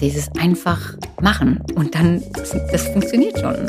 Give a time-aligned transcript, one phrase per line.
[0.00, 2.22] dieses einfach machen und dann,
[2.72, 3.68] das funktioniert schon.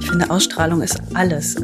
[0.00, 1.56] Ich finde, Ausstrahlung ist alles.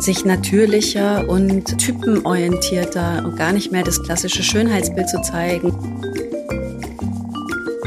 [0.00, 5.72] Sich natürlicher und typenorientierter und gar nicht mehr das klassische Schönheitsbild zu zeigen.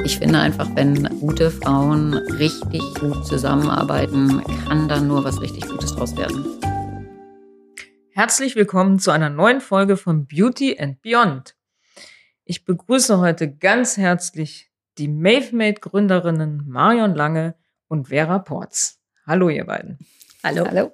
[0.03, 5.93] Ich finde einfach, wenn gute Frauen richtig gut zusammenarbeiten, kann da nur was richtig Gutes
[5.93, 6.45] draus werden.
[8.11, 11.56] Herzlich willkommen zu einer neuen Folge von Beauty and Beyond.
[12.49, 17.55] Ich begrüße heute ganz herzlich die MaveMate-Gründerinnen Marion Lange
[17.89, 19.01] und Vera Porz.
[19.25, 19.99] Hallo, ihr beiden.
[20.45, 20.65] Hallo.
[20.65, 20.93] Hallo.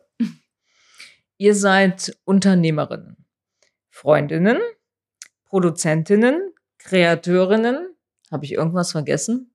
[1.38, 3.28] Ihr seid Unternehmerinnen,
[3.92, 4.58] Freundinnen,
[5.46, 7.98] Produzentinnen, Kreateurinnen.
[8.32, 9.54] Habe ich irgendwas vergessen?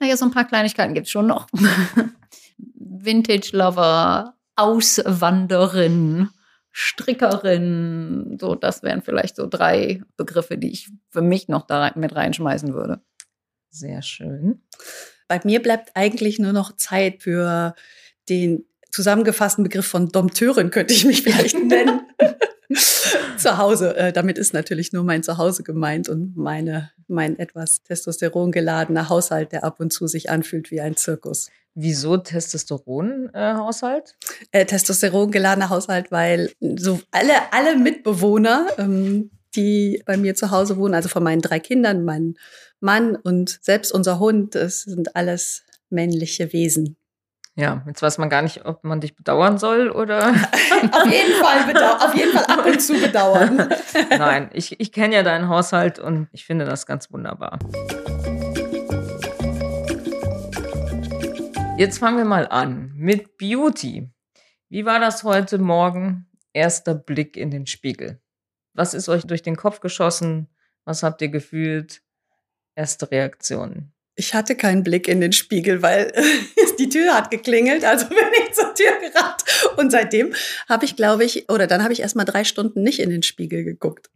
[0.00, 1.46] Naja, so ein paar Kleinigkeiten gibt es schon noch.
[2.58, 6.30] Vintage-Lover, Auswanderin,
[6.72, 8.38] Strickerin.
[8.40, 12.74] So, das wären vielleicht so drei Begriffe, die ich für mich noch da mit reinschmeißen
[12.74, 13.00] würde.
[13.70, 14.62] Sehr schön.
[15.28, 17.74] Bei mir bleibt eigentlich nur noch Zeit für
[18.28, 22.00] den zusammengefassten Begriff von Dompteurin, könnte ich mich vielleicht nennen.
[23.36, 23.96] zu Hause.
[23.96, 29.64] Äh, damit ist natürlich nur mein Zuhause gemeint und meine, mein etwas testosterongeladener Haushalt, der
[29.64, 31.50] ab und zu sich anfühlt wie ein Zirkus.
[31.74, 34.14] Wieso Testosteron-Haushalt?
[34.50, 40.94] Äh, Testosterongeladener Haushalt, weil so alle, alle Mitbewohner, ähm, die bei mir zu Hause wohnen,
[40.94, 42.34] also von meinen drei Kindern, mein
[42.80, 46.96] Mann und selbst unser Hund, das sind alles männliche Wesen.
[47.54, 50.28] Ja, jetzt weiß man gar nicht, ob man dich bedauern soll oder.
[50.92, 53.68] auf jeden Fall bedauern, auf jeden Fall ab und zu bedauern.
[54.10, 57.58] Nein, ich, ich kenne ja deinen Haushalt und ich finde das ganz wunderbar.
[61.78, 64.08] Jetzt fangen wir mal an mit Beauty.
[64.68, 66.28] Wie war das heute Morgen?
[66.52, 68.20] Erster Blick in den Spiegel.
[68.74, 70.48] Was ist euch durch den Kopf geschossen?
[70.84, 72.02] Was habt ihr gefühlt?
[72.74, 73.94] Erste Reaktionen.
[74.14, 76.12] Ich hatte keinen Blick in den Spiegel, weil
[76.78, 79.42] die Tür hat geklingelt, also bin ich zur Tür gerannt.
[79.78, 80.34] Und seitdem
[80.68, 83.22] habe ich, glaube ich, oder dann habe ich erst mal drei Stunden nicht in den
[83.22, 84.10] Spiegel geguckt.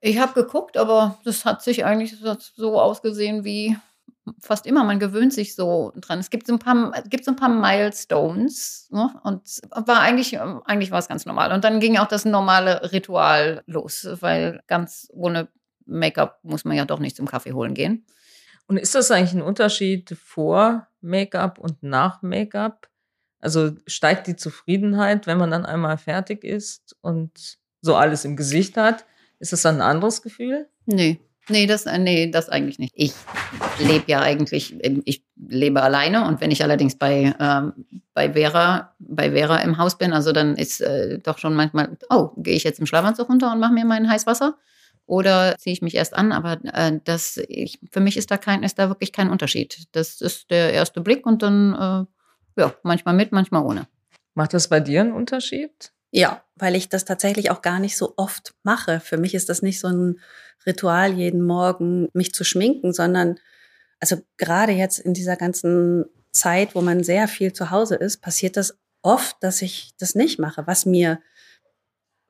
[0.00, 3.76] Ich habe geguckt, aber das hat sich eigentlich so ausgesehen wie
[4.38, 4.84] fast immer.
[4.84, 6.18] Man gewöhnt sich so dran.
[6.18, 9.10] Es gibt so ein paar, gibt so ein paar Milestones ne?
[9.24, 11.52] und war eigentlich, eigentlich war es ganz normal.
[11.52, 15.48] Und dann ging auch das normale Ritual los, weil ganz ohne
[15.86, 18.06] Make-up muss man ja doch nicht zum Kaffee holen gehen.
[18.66, 22.88] Und ist das eigentlich ein Unterschied vor Make-up und nach Make-up?
[23.40, 28.76] Also steigt die Zufriedenheit, wenn man dann einmal fertig ist und so alles im Gesicht
[28.76, 29.06] hat?
[29.38, 30.68] Ist das dann ein anderes Gefühl?
[30.86, 31.20] Nee.
[31.48, 32.92] Nee, das, nee, das eigentlich nicht.
[32.94, 33.12] Ich
[33.78, 34.74] lebe ja eigentlich,
[35.04, 37.72] ich lebe alleine und wenn ich allerdings bei, ähm,
[38.14, 42.30] bei, Vera, bei Vera im Haus bin, also dann ist äh, doch schon manchmal, oh,
[42.36, 44.56] gehe ich jetzt im Schlafanzug runter und mache mir mein Heißwasser?
[45.10, 46.30] oder ziehe ich mich erst an.
[46.30, 49.88] Aber äh, das, ich, für mich ist da kein, ist da wirklich kein Unterschied.
[49.92, 53.88] Das ist der erste Blick und dann, äh, ja, manchmal mit, manchmal ohne.
[54.34, 55.92] Macht das bei dir einen Unterschied?
[56.10, 59.00] Ja, weil ich das tatsächlich auch gar nicht so oft mache.
[59.00, 60.20] Für mich ist das nicht so ein
[60.66, 63.38] Ritual, jeden Morgen mich zu schminken, sondern
[64.00, 68.56] also gerade jetzt in dieser ganzen Zeit, wo man sehr viel zu Hause ist, passiert
[68.56, 71.20] das oft, dass ich das nicht mache, was mir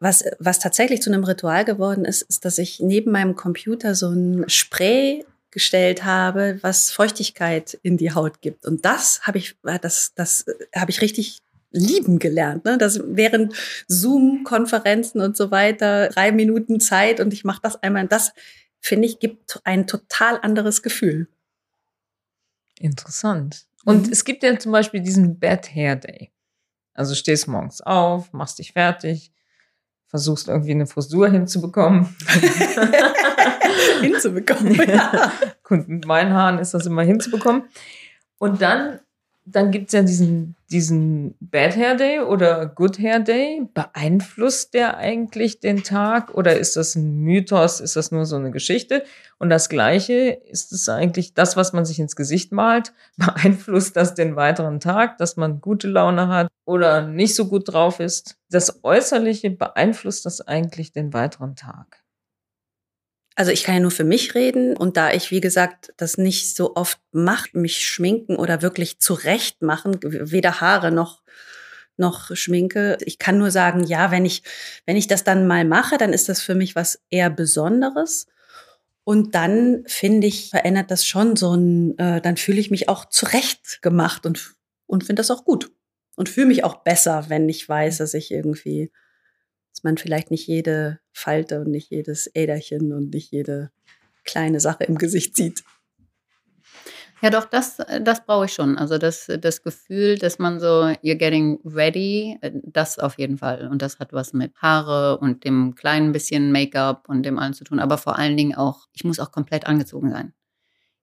[0.00, 4.08] was, was tatsächlich zu einem Ritual geworden ist, ist, dass ich neben meinem Computer so
[4.08, 8.64] ein Spray gestellt habe, was Feuchtigkeit in die Haut gibt.
[8.64, 11.40] Und das habe ich, das, das habe ich richtig
[11.70, 12.64] lieben gelernt.
[12.64, 12.78] Ne?
[12.78, 13.54] Das während
[13.86, 18.06] Zoom-Konferenzen und so weiter, drei Minuten Zeit und ich mache das einmal.
[18.06, 18.32] Das
[18.80, 21.28] finde ich gibt ein total anderes Gefühl.
[22.78, 23.66] Interessant.
[23.84, 24.12] Und mhm.
[24.12, 26.32] es gibt ja zum Beispiel diesen Bad Hair Day.
[26.94, 29.32] Also stehst morgens auf, machst dich fertig,
[30.06, 32.14] versuchst irgendwie eine Frisur hinzubekommen.
[34.00, 35.32] hinzubekommen, ja.
[35.68, 37.64] Und mit meinen Haaren ist das immer hinzubekommen.
[38.38, 39.00] Und dann,
[39.44, 43.62] dann gibt's ja diesen, diesen Bad Hair Day oder Good Hair Day.
[43.74, 47.80] Beeinflusst der eigentlich den Tag oder ist das ein Mythos?
[47.80, 49.04] Ist das nur so eine Geschichte?
[49.38, 52.92] Und das Gleiche ist es eigentlich das, was man sich ins Gesicht malt.
[53.16, 58.00] Beeinflusst das den weiteren Tag, dass man gute Laune hat oder nicht so gut drauf
[58.00, 58.36] ist?
[58.50, 62.02] das Äußerliche beeinflusst das eigentlich den weiteren Tag?
[63.36, 66.56] Also ich kann ja nur für mich reden und da ich, wie gesagt, das nicht
[66.56, 71.22] so oft mache, mich schminken oder wirklich zurecht machen, weder Haare noch
[71.96, 72.98] noch schminke.
[73.02, 74.42] Ich kann nur sagen, ja, wenn ich
[74.86, 78.26] wenn ich das dann mal mache, dann ist das für mich was eher Besonderes.
[79.04, 83.06] Und dann finde ich, verändert das schon so ein, äh, dann fühle ich mich auch
[83.06, 84.54] zurecht gemacht und
[84.86, 85.70] und finde das auch gut
[86.16, 88.90] und fühle mich auch besser, wenn ich weiß, dass ich irgendwie,
[89.70, 93.70] dass man vielleicht nicht jede Falte und nicht jedes Äderchen und nicht jede
[94.24, 95.64] kleine Sache im Gesicht sieht.
[97.22, 98.78] Ja, doch, das, das brauche ich schon.
[98.78, 103.68] Also das, das Gefühl, dass man so, you're getting ready, das auf jeden Fall.
[103.68, 107.64] Und das hat was mit Haare und dem kleinen bisschen Make-up und dem allen zu
[107.64, 107.78] tun.
[107.78, 110.32] Aber vor allen Dingen auch, ich muss auch komplett angezogen sein.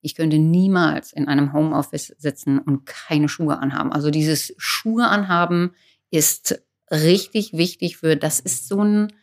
[0.02, 3.92] Ich könnte niemals in einem Homeoffice sitzen und keine Schuhe anhaben.
[3.92, 5.74] Also dieses Schuhe anhaben
[6.10, 9.14] ist richtig wichtig für, das ist so ein,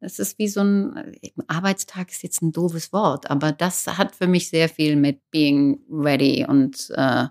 [0.00, 1.14] es ist wie so ein
[1.46, 5.80] Arbeitstag ist jetzt ein doofes Wort, aber das hat für mich sehr viel mit being
[5.88, 7.26] ready und äh,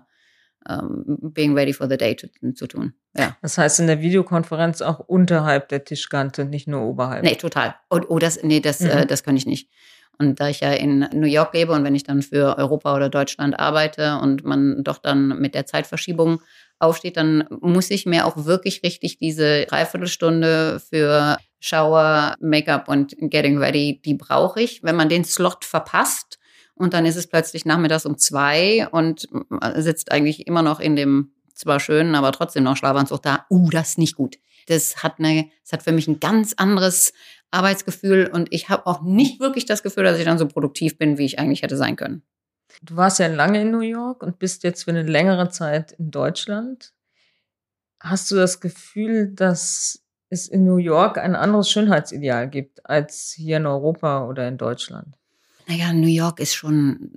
[0.68, 2.94] um, ähm, being ready for the day zu, zu, tun.
[3.16, 3.36] Ja.
[3.42, 7.24] Das heißt in der Videokonferenz auch unterhalb der Tischkante, nicht nur oberhalb.
[7.24, 7.74] Nee, total.
[7.90, 9.02] Oh, oh das, nee, das, äh, mhm.
[9.02, 9.68] äh, das kann ich nicht.
[10.18, 13.08] Und da ich ja in New York lebe und wenn ich dann für Europa oder
[13.08, 16.40] Deutschland arbeite und man doch dann mit der Zeitverschiebung
[16.82, 23.58] aufsteht, dann muss ich mir auch wirklich richtig diese Dreiviertelstunde für Shower, Make-up und Getting
[23.58, 24.82] Ready, die brauche ich.
[24.82, 26.38] Wenn man den Slot verpasst
[26.74, 29.28] und dann ist es plötzlich nachmittags um zwei und
[29.76, 33.90] sitzt eigentlich immer noch in dem zwar schönen, aber trotzdem noch Schlafanzug da, uh, das
[33.90, 34.38] ist nicht gut.
[34.66, 37.12] Das hat, eine, das hat für mich ein ganz anderes
[37.50, 41.18] Arbeitsgefühl und ich habe auch nicht wirklich das Gefühl, dass ich dann so produktiv bin,
[41.18, 42.22] wie ich eigentlich hätte sein können.
[42.80, 46.10] Du warst ja lange in New York und bist jetzt für eine längere Zeit in
[46.10, 46.92] Deutschland.
[48.00, 53.58] Hast du das Gefühl, dass es in New York ein anderes Schönheitsideal gibt als hier
[53.58, 55.16] in Europa oder in Deutschland?
[55.68, 57.12] Naja, New York ist schon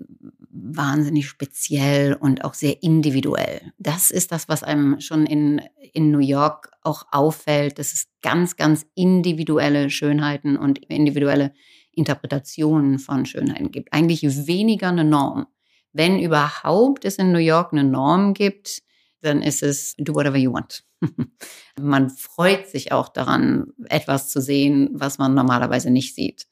[0.50, 3.74] wahnsinnig speziell und auch sehr individuell.
[3.78, 5.62] Das ist das, was einem schon in,
[5.94, 11.54] in New York auch auffällt, dass es ganz, ganz individuelle Schönheiten und individuelle
[11.95, 13.94] Interpretationen von Schönheiten gibt.
[13.94, 15.47] Eigentlich weniger eine Norm.
[15.94, 18.81] Wenn überhaupt es in New York eine Norm gibt,
[19.21, 20.83] dann ist es do whatever you want.
[21.80, 26.47] man freut sich auch daran, etwas zu sehen, was man normalerweise nicht sieht.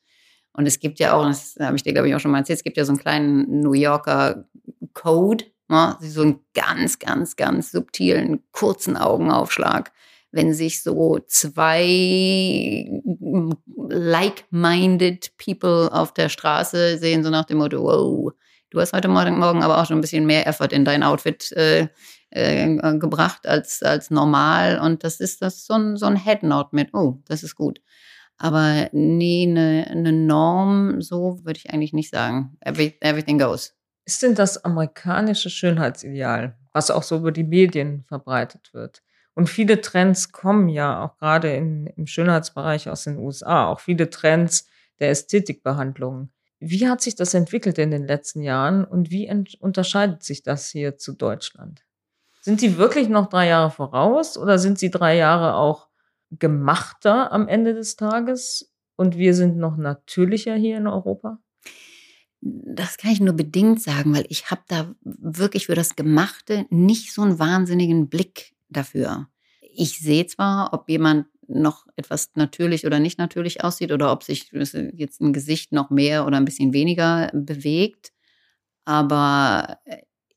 [0.54, 2.60] Und es gibt ja auch, das habe ich dir, glaube ich, auch schon mal erzählt,
[2.60, 4.46] es gibt ja so einen kleinen New Yorker
[4.94, 5.98] Code, ne?
[6.00, 9.92] so einen ganz, ganz, ganz subtilen, kurzen Augenaufschlag.
[10.34, 12.90] Wenn sich so zwei
[13.88, 18.34] like-minded People auf der Straße sehen, so nach dem Motto, wow,
[18.72, 21.88] du hast heute Morgen aber auch schon ein bisschen mehr Effort in dein Outfit äh,
[22.32, 24.80] äh, gebracht als, als normal.
[24.80, 27.80] Und das ist das so ein, so ein Headnot mit, oh, das ist gut.
[28.38, 32.58] Aber nee, eine, eine Norm, so würde ich eigentlich nicht sagen.
[32.62, 33.76] Every, everything goes.
[34.06, 39.04] Ist denn das amerikanische Schönheitsideal, was auch so über die Medien verbreitet wird?
[39.36, 44.10] Und viele Trends kommen ja auch gerade in, im Schönheitsbereich aus den USA, auch viele
[44.10, 44.68] Trends
[45.00, 46.30] der Ästhetikbehandlung.
[46.60, 50.98] Wie hat sich das entwickelt in den letzten Jahren und wie unterscheidet sich das hier
[50.98, 51.84] zu Deutschland?
[52.42, 55.90] Sind die wirklich noch drei Jahre voraus oder sind sie drei Jahre auch
[56.30, 61.40] gemachter am Ende des Tages und wir sind noch natürlicher hier in Europa?
[62.42, 67.14] Das kann ich nur bedingt sagen, weil ich habe da wirklich für das Gemachte nicht
[67.14, 69.28] so einen wahnsinnigen Blick dafür.
[69.62, 74.52] Ich sehe zwar, ob jemand noch etwas natürlich oder nicht natürlich aussieht oder ob sich
[74.52, 78.12] jetzt ein Gesicht noch mehr oder ein bisschen weniger bewegt,
[78.86, 79.80] aber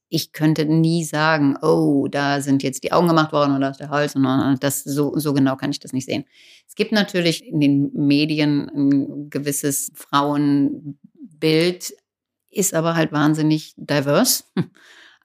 [0.08, 4.14] ich könnte nie sagen, oh, da sind jetzt die Augen gemacht worden oder der Hals.
[4.14, 6.24] Und das, so, so genau kann ich das nicht sehen.
[6.68, 11.92] Es gibt natürlich in den Medien ein gewisses Frauenbild,
[12.50, 14.44] ist aber halt wahnsinnig diverse.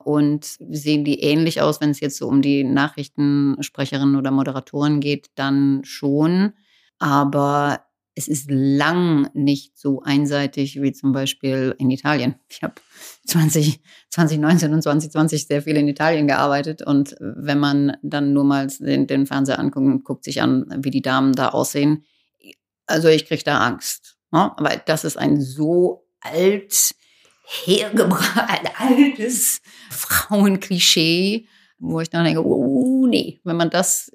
[0.05, 5.29] Und sehen die ähnlich aus, wenn es jetzt so um die Nachrichtensprecherinnen oder Moderatoren geht,
[5.35, 6.53] dann schon.
[6.99, 12.35] Aber es ist lang nicht so einseitig wie zum Beispiel in Italien.
[12.49, 12.75] Ich habe
[13.27, 18.67] 20, 2019 und 2020 sehr viel in Italien gearbeitet und wenn man dann nur mal
[18.67, 22.03] den, den Fernseher anguckt und guckt sich an, wie die Damen da aussehen,
[22.85, 24.17] also ich kriege da Angst.
[24.31, 24.51] Ne?
[24.57, 26.93] Aber das ist ein so alt
[27.51, 31.47] hergebracht, altes Frauenklischee,
[31.79, 34.11] wo ich dann denke, oh nee, wenn man das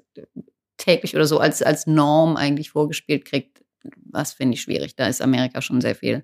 [0.77, 3.63] täglich oder so als, als Norm eigentlich vorgespielt kriegt,
[4.05, 4.95] was finde ich schwierig.
[4.95, 6.23] Da ist Amerika schon sehr viel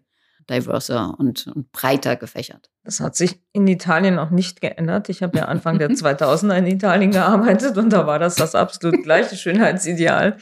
[0.50, 2.70] diverser und, und, breiter gefächert.
[2.84, 5.08] Das hat sich in Italien auch nicht geändert.
[5.08, 9.04] Ich habe ja Anfang der 2000er in Italien gearbeitet und da war das das absolut
[9.04, 10.38] gleiche Schönheitsideal.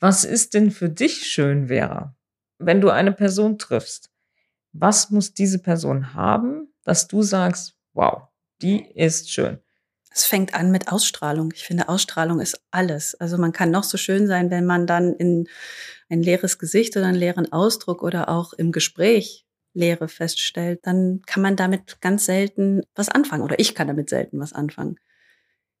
[0.00, 2.16] Was ist denn für dich schön, Vera?
[2.58, 4.10] Wenn du eine Person triffst,
[4.74, 8.24] was muss diese Person haben, dass du sagst, wow,
[8.60, 9.58] die ist schön?
[10.10, 11.52] Es fängt an mit Ausstrahlung.
[11.54, 13.14] Ich finde, Ausstrahlung ist alles.
[13.14, 15.48] Also man kann noch so schön sein, wenn man dann in
[16.08, 19.44] ein leeres Gesicht oder einen leeren Ausdruck oder auch im Gespräch
[19.76, 24.38] Leere feststellt, dann kann man damit ganz selten was anfangen oder ich kann damit selten
[24.38, 25.00] was anfangen.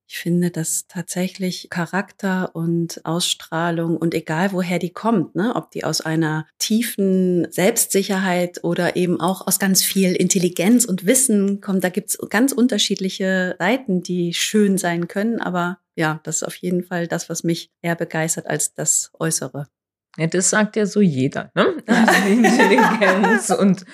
[0.06, 5.84] Ich finde, dass tatsächlich Charakter und Ausstrahlung und egal woher die kommt, ne, ob die
[5.84, 11.88] aus einer tiefen Selbstsicherheit oder eben auch aus ganz viel Intelligenz und Wissen kommt, da
[11.88, 15.40] gibt's ganz unterschiedliche Seiten, die schön sein können.
[15.40, 19.68] Aber ja, das ist auf jeden Fall das, was mich eher begeistert als das Äußere.
[20.16, 21.82] Ja, das sagt ja so jeder, ne?
[21.86, 23.84] Also Intelligenz und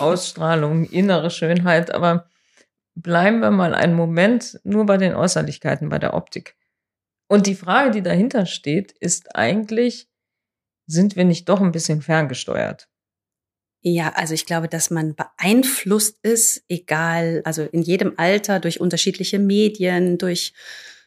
[0.00, 2.26] Ausstrahlung, innere Schönheit, aber
[2.94, 6.56] bleiben wir mal einen Moment nur bei den Äußerlichkeiten, bei der Optik.
[7.28, 10.08] Und die Frage, die dahinter steht, ist eigentlich,
[10.86, 12.88] sind wir nicht doch ein bisschen ferngesteuert?
[13.80, 19.38] Ja, also ich glaube, dass man beeinflusst ist, egal, also in jedem Alter durch unterschiedliche
[19.38, 20.52] Medien, durch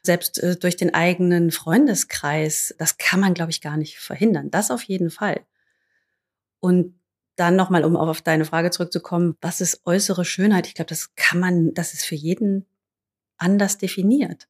[0.06, 2.75] selbst äh, durch den eigenen Freundeskreis.
[2.77, 4.51] Das kann man, glaube ich, gar nicht verhindern.
[4.51, 5.46] Das auf jeden Fall.
[6.60, 7.00] Und
[7.36, 10.68] dann nochmal, um auf deine Frage zurückzukommen, was ist äußere Schönheit?
[10.68, 12.65] Ich glaube, das kann man, das ist für jeden
[13.38, 14.48] anders definiert.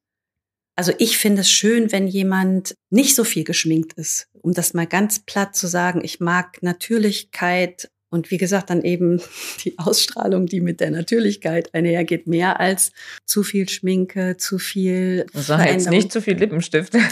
[0.76, 4.86] Also ich finde es schön, wenn jemand nicht so viel geschminkt ist, um das mal
[4.86, 6.04] ganz platt zu sagen.
[6.04, 9.22] Ich mag Natürlichkeit und wie gesagt, dann eben
[9.64, 12.94] die Ausstrahlung, die mit der Natürlichkeit einhergeht, mehr als
[13.26, 15.26] zu viel Schminke, zu viel.
[15.34, 16.96] Sag jetzt nicht zu viel Lippenstift.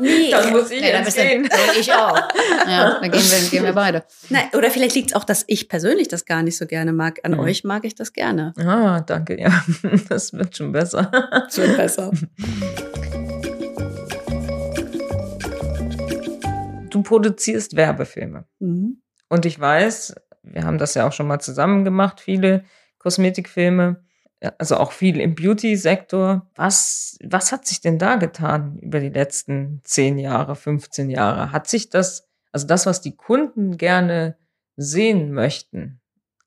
[0.00, 1.48] Nee, dann muss ich nee, jetzt gehen.
[1.78, 2.16] ich auch.
[2.66, 4.02] Ja, dann gehen wir, gehen wir beide.
[4.30, 7.20] Nein, oder vielleicht liegt es auch, dass ich persönlich das gar nicht so gerne mag.
[7.22, 7.40] An mhm.
[7.40, 8.54] euch mag ich das gerne.
[8.56, 9.62] Ah, danke, ja.
[10.08, 11.10] Das wird schon besser.
[11.30, 12.10] Das wird besser.
[16.90, 18.46] Du produzierst Werbefilme.
[18.58, 19.02] Mhm.
[19.28, 22.64] Und ich weiß, wir haben das ja auch schon mal zusammen gemacht, viele
[22.98, 24.02] Kosmetikfilme,
[24.58, 26.50] also auch viel im Beauty-Sektor.
[26.54, 31.52] Was, was hat sich denn da getan über die letzten 10 Jahre, 15 Jahre?
[31.52, 34.36] Hat sich das, also das, was die Kunden gerne
[34.76, 36.00] sehen möchten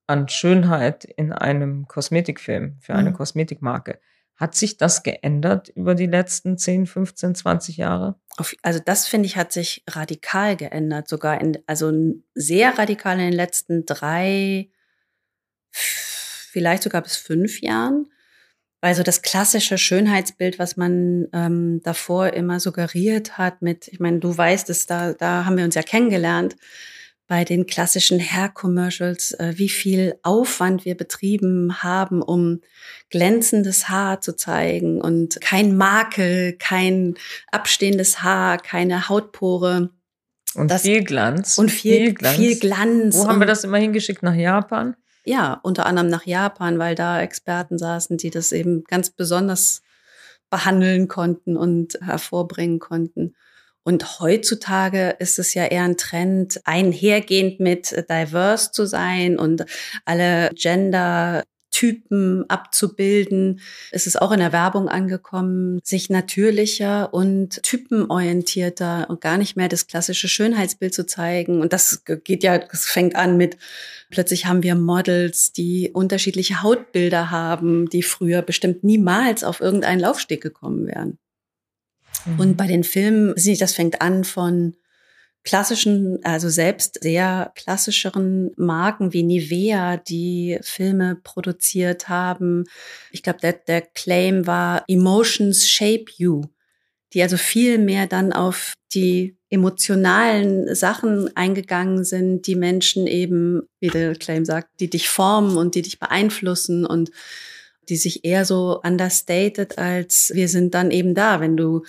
[0.06, 3.16] an Schönheit in einem Kosmetikfilm für eine mhm.
[3.16, 4.00] Kosmetikmarke,
[4.38, 8.20] hat sich das geändert über die letzten 10, 15, 20 Jahre?
[8.62, 11.92] Also das finde ich hat sich radikal geändert, sogar in, also
[12.36, 14.70] sehr radikal in den letzten drei,
[15.72, 18.08] vielleicht sogar bis fünf Jahren.
[18.80, 24.20] Weil so das klassische Schönheitsbild, was man ähm, davor immer suggeriert hat mit, ich meine,
[24.20, 26.56] du weißt es, da, da haben wir uns ja kennengelernt,
[27.28, 32.62] bei den klassischen Hair-Commercials, äh, wie viel Aufwand wir betrieben haben, um
[33.10, 37.16] glänzendes Haar zu zeigen und kein Makel, kein
[37.52, 39.90] abstehendes Haar, keine Hautpore.
[40.56, 41.58] Und das, viel Glanz.
[41.58, 42.38] Und viel, viel Glanz.
[42.38, 43.18] Viel Glanz.
[43.18, 44.24] Wo haben wir das immer hingeschickt?
[44.24, 44.96] Nach Japan?
[45.26, 49.82] Ja, unter anderem nach Japan, weil da Experten saßen, die das eben ganz besonders
[50.50, 53.36] behandeln konnten und hervorbringen konnten.
[53.88, 59.64] Und heutzutage ist es ja eher ein Trend, einhergehend mit diverse zu sein und
[60.04, 63.62] alle Gender Typen abzubilden.
[63.92, 69.70] Es ist auch in der Werbung angekommen, sich natürlicher und typenorientierter und gar nicht mehr
[69.70, 71.62] das klassische Schönheitsbild zu zeigen.
[71.62, 73.56] Und das geht ja, das fängt an mit,
[74.10, 80.44] plötzlich haben wir Models, die unterschiedliche Hautbilder haben, die früher bestimmt niemals auf irgendeinen Laufsteg
[80.44, 81.18] gekommen wären.
[82.28, 82.40] Mhm.
[82.40, 84.76] Und bei den Filmen, das fängt an von
[85.44, 92.66] klassischen, also selbst sehr klassischeren Marken wie Nivea, die Filme produziert haben.
[93.12, 96.42] Ich glaube, der, der Claim war Emotions Shape You,
[97.14, 103.88] die also viel mehr dann auf die emotionalen Sachen eingegangen sind, die Menschen eben, wie
[103.88, 107.12] der Claim sagt, die dich formen und die dich beeinflussen und
[107.88, 111.86] die sich eher so understated als wir sind dann eben da, wenn du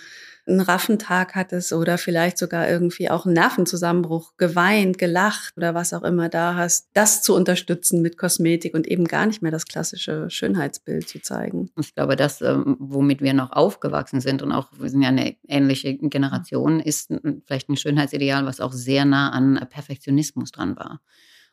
[0.48, 6.02] einen Raffentag hattest oder vielleicht sogar irgendwie auch einen Nervenzusammenbruch, geweint, gelacht oder was auch
[6.02, 10.30] immer da hast, das zu unterstützen mit Kosmetik und eben gar nicht mehr das klassische
[10.30, 11.70] Schönheitsbild zu zeigen.
[11.78, 15.36] Ich glaube, das, ähm, womit wir noch aufgewachsen sind und auch, wir sind ja eine
[15.46, 17.12] ähnliche Generation, ist
[17.46, 21.00] vielleicht ein Schönheitsideal, was auch sehr nah an Perfektionismus dran war.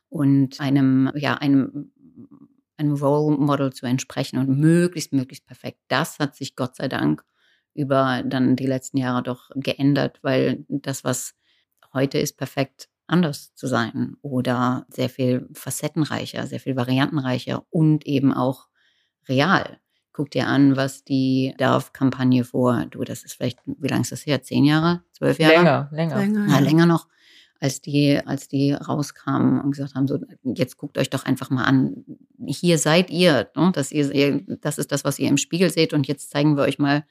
[0.10, 1.92] Und einem, ja, einem
[2.78, 5.80] einem Role Model zu entsprechen und möglichst, möglichst perfekt.
[5.88, 7.24] Das hat sich Gott sei Dank
[7.75, 11.36] über dann die letzten Jahre doch geändert, weil das, was
[11.94, 18.34] heute ist, perfekt anders zu sein oder sehr viel facettenreicher, sehr viel variantenreicher und eben
[18.34, 18.67] auch
[19.27, 19.79] real.
[20.12, 24.25] Guck dir an, was die Darf-Kampagne vor, du, das ist vielleicht, wie lange ist das
[24.25, 24.41] her?
[24.41, 25.03] Zehn Jahre?
[25.12, 25.55] Zwölf Jahre?
[25.55, 26.20] Länger, länger.
[26.20, 27.08] Länger, ja, länger noch,
[27.60, 31.65] als die, als die rauskamen und gesagt haben, so, jetzt guckt euch doch einfach mal
[31.65, 32.05] an,
[32.46, 33.72] hier seid ihr, ne?
[33.74, 36.79] dass ihr, das ist das, was ihr im Spiegel seht und jetzt zeigen wir euch
[36.79, 37.03] mal,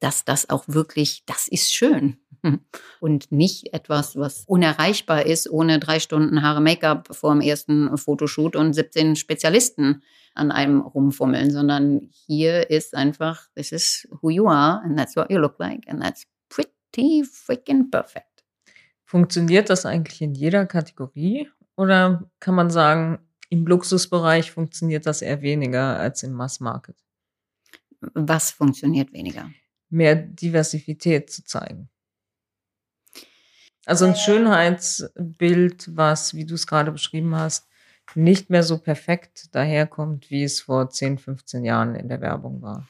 [0.00, 2.18] dass das auch wirklich, das ist schön.
[3.00, 8.54] Und nicht etwas, was unerreichbar ist, ohne drei Stunden Haare Make-up vor dem ersten Fotoshoot
[8.54, 10.02] und 17 Spezialisten
[10.34, 15.30] an einem rumfummeln, sondern hier ist einfach, this is who you are and that's what
[15.30, 18.44] you look like and that's pretty freaking perfect.
[19.04, 23.18] Funktioniert das eigentlich in jeder Kategorie oder kann man sagen,
[23.50, 26.96] im Luxusbereich funktioniert das eher weniger als im Mass Market?
[28.14, 29.50] Was funktioniert weniger?
[29.90, 31.88] Mehr Diversität zu zeigen.
[33.86, 37.66] Also ein Schönheitsbild, was, wie du es gerade beschrieben hast,
[38.14, 42.86] nicht mehr so perfekt daherkommt, wie es vor 10, 15 Jahren in der Werbung war.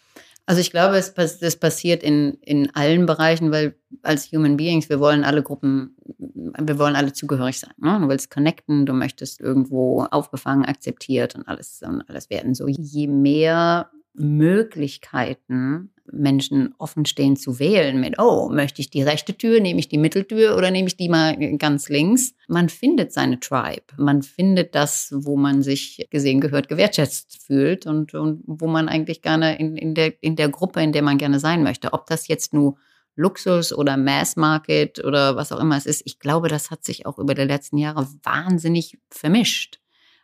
[0.48, 4.98] Also ich glaube, es, es passiert in, in allen Bereichen, weil als Human Beings, wir
[4.98, 7.74] wollen alle Gruppen, wir wollen alle zugehörig sein.
[7.76, 7.98] Ne?
[8.00, 12.54] Du willst connecten, du möchtest irgendwo aufgefangen, akzeptiert und alles, und alles werden.
[12.54, 19.36] So je mehr Möglichkeiten Menschen offen stehen zu wählen mit, oh, möchte ich die rechte
[19.36, 22.34] Tür, nehme ich die Mitteltür oder nehme ich die mal ganz links.
[22.48, 23.84] Man findet seine Tribe.
[23.96, 29.22] Man findet das, wo man sich gesehen, gehört, gewertschätzt fühlt und, und wo man eigentlich
[29.22, 31.92] gerne in, in, der, in der Gruppe, in der man gerne sein möchte.
[31.92, 32.76] Ob das jetzt nur
[33.14, 36.02] Luxus oder Mass Market oder was auch immer es ist.
[36.04, 39.80] Ich glaube, das hat sich auch über die letzten Jahre wahnsinnig vermischt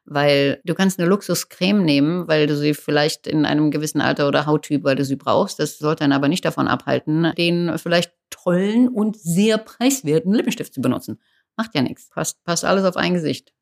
[0.07, 4.47] weil du kannst eine Luxuscreme nehmen, weil du sie vielleicht in einem gewissen Alter oder
[4.47, 5.59] Hauttyp, weil du sie brauchst.
[5.59, 10.81] Das sollte dann aber nicht davon abhalten, den vielleicht tollen und sehr preiswerten Lippenstift zu
[10.81, 11.21] benutzen.
[11.57, 12.11] Macht ja nichts.
[12.11, 13.53] Passt, passt alles auf ein Gesicht.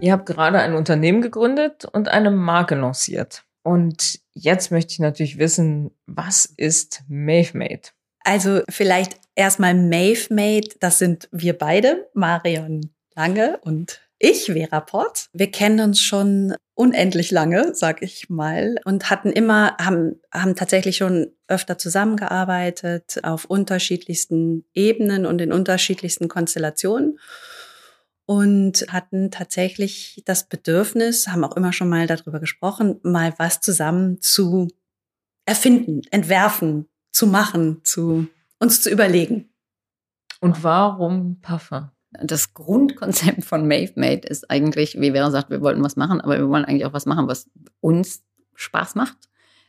[0.00, 3.44] Ihr habt gerade ein Unternehmen gegründet und eine Marke lanciert.
[3.64, 7.90] Und jetzt möchte ich natürlich wissen, was ist MaveMade?
[8.20, 15.28] Also vielleicht erstmal MaveMate, das sind wir beide, Marion Lange und ich, Vera Port.
[15.32, 20.96] Wir kennen uns schon unendlich lange, sag ich mal, und hatten immer, haben, haben tatsächlich
[20.96, 27.18] schon öfter zusammengearbeitet auf unterschiedlichsten Ebenen und in unterschiedlichsten Konstellationen
[28.26, 34.20] und hatten tatsächlich das Bedürfnis, haben auch immer schon mal darüber gesprochen, mal was zusammen
[34.20, 34.68] zu
[35.46, 39.48] erfinden, entwerfen, zu machen, zu uns zu überlegen.
[40.40, 41.90] Und warum Parfum?
[42.10, 46.48] Das Grundkonzept von MaveMade ist eigentlich, wie Vera sagt, wir wollten was machen, aber wir
[46.48, 48.22] wollen eigentlich auch was machen, was uns
[48.54, 49.16] Spaß macht,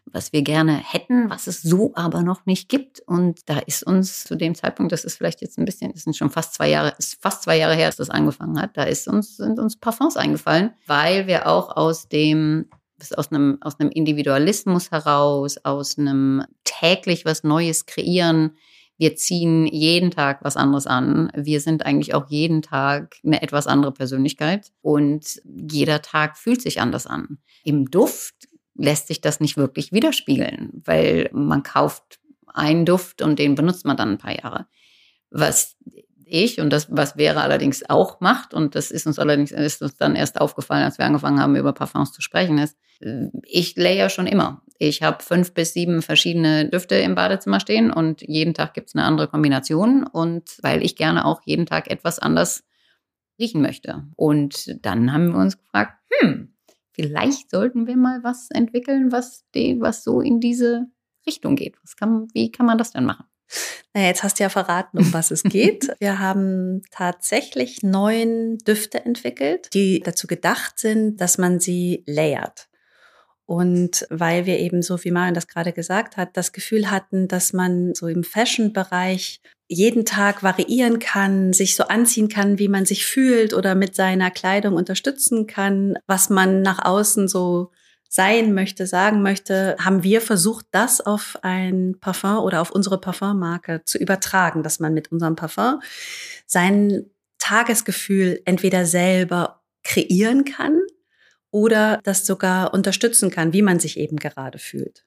[0.05, 3.01] was wir gerne hätten, was es so aber noch nicht gibt.
[3.01, 6.15] Und da ist uns zu dem Zeitpunkt, das ist vielleicht jetzt ein bisschen, das sind
[6.15, 9.07] schon fast zwei Jahre, ist fast zwei Jahre her, dass das angefangen hat, da ist
[9.07, 12.69] uns, sind uns Parfums eingefallen, weil wir auch aus dem
[13.17, 18.57] aus einem, aus einem Individualismus heraus, aus einem täglich was Neues kreieren.
[18.97, 21.31] Wir ziehen jeden Tag was anderes an.
[21.35, 26.81] Wir sind eigentlich auch jeden Tag eine etwas andere Persönlichkeit und jeder Tag fühlt sich
[26.81, 27.37] anders an.
[27.63, 28.35] Im Duft
[28.75, 33.97] lässt sich das nicht wirklich widerspiegeln, weil man kauft einen Duft und den benutzt man
[33.97, 34.67] dann ein paar Jahre.
[35.29, 35.77] Was
[36.29, 39.97] ich und das, was Vera allerdings auch macht, und das ist uns allerdings ist uns
[39.97, 42.77] dann erst aufgefallen, als wir angefangen haben, über Parfums zu sprechen, ist,
[43.43, 44.61] ich layer schon immer.
[44.77, 48.95] Ich habe fünf bis sieben verschiedene Düfte im Badezimmer stehen und jeden Tag gibt es
[48.95, 52.63] eine andere Kombination und weil ich gerne auch jeden Tag etwas anders
[53.39, 54.03] riechen möchte.
[54.15, 56.53] Und dann haben wir uns gefragt, hm,
[56.91, 60.87] vielleicht sollten wir mal was entwickeln, was, die, was so in diese
[61.25, 61.77] Richtung geht.
[61.83, 63.25] Was kann, wie kann man das denn machen?
[63.93, 65.89] Na, jetzt hast du ja verraten, um was es geht.
[65.99, 72.67] Wir haben tatsächlich neun Düfte entwickelt, die dazu gedacht sind, dass man sie layert.
[73.45, 77.51] Und weil wir eben so, wie Marion das gerade gesagt hat, das Gefühl hatten, dass
[77.51, 83.07] man so im Fashion-Bereich jeden Tag variieren kann, sich so anziehen kann, wie man sich
[83.07, 87.71] fühlt oder mit seiner Kleidung unterstützen kann, was man nach außen so
[88.09, 93.83] sein möchte, sagen möchte, haben wir versucht, das auf ein Parfum oder auf unsere Parfummarke
[93.85, 95.79] zu übertragen, dass man mit unserem Parfum
[96.47, 97.05] sein
[97.37, 100.81] Tagesgefühl entweder selber kreieren kann
[101.51, 105.05] oder das sogar unterstützen kann, wie man sich eben gerade fühlt.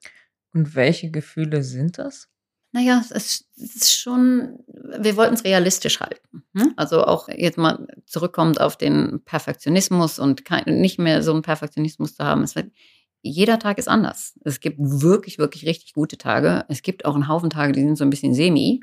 [0.55, 2.29] Und welche Gefühle sind das?
[2.75, 6.43] Naja, es ist schon, wir wollten es realistisch halten.
[6.55, 6.73] Hm?
[6.77, 12.17] Also auch jetzt mal zurückkommt auf den Perfektionismus und kein, nicht mehr so einen Perfektionismus
[12.17, 12.43] zu haben.
[12.55, 12.73] Wird,
[13.21, 14.39] jeder Tag ist anders.
[14.45, 16.65] Es gibt wirklich, wirklich richtig gute Tage.
[16.69, 18.81] Es gibt auch einen Haufen Tage, die sind so ein bisschen semi.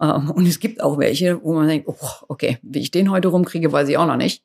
[0.00, 3.28] Ähm, und es gibt auch welche, wo man denkt, oh, okay, wie ich den heute
[3.28, 4.44] rumkriege, weiß ich auch noch nicht.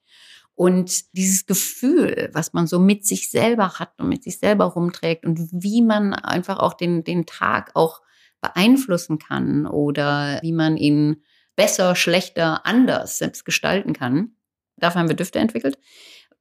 [0.56, 5.24] Und dieses Gefühl, was man so mit sich selber hat und mit sich selber rumträgt
[5.24, 8.02] und wie man einfach auch den, den Tag auch
[8.42, 11.24] beeinflussen kann oder wie man ihn
[11.56, 14.32] besser, schlechter, anders selbst gestalten kann.
[14.78, 15.78] Dafür haben wir Düfte entwickelt.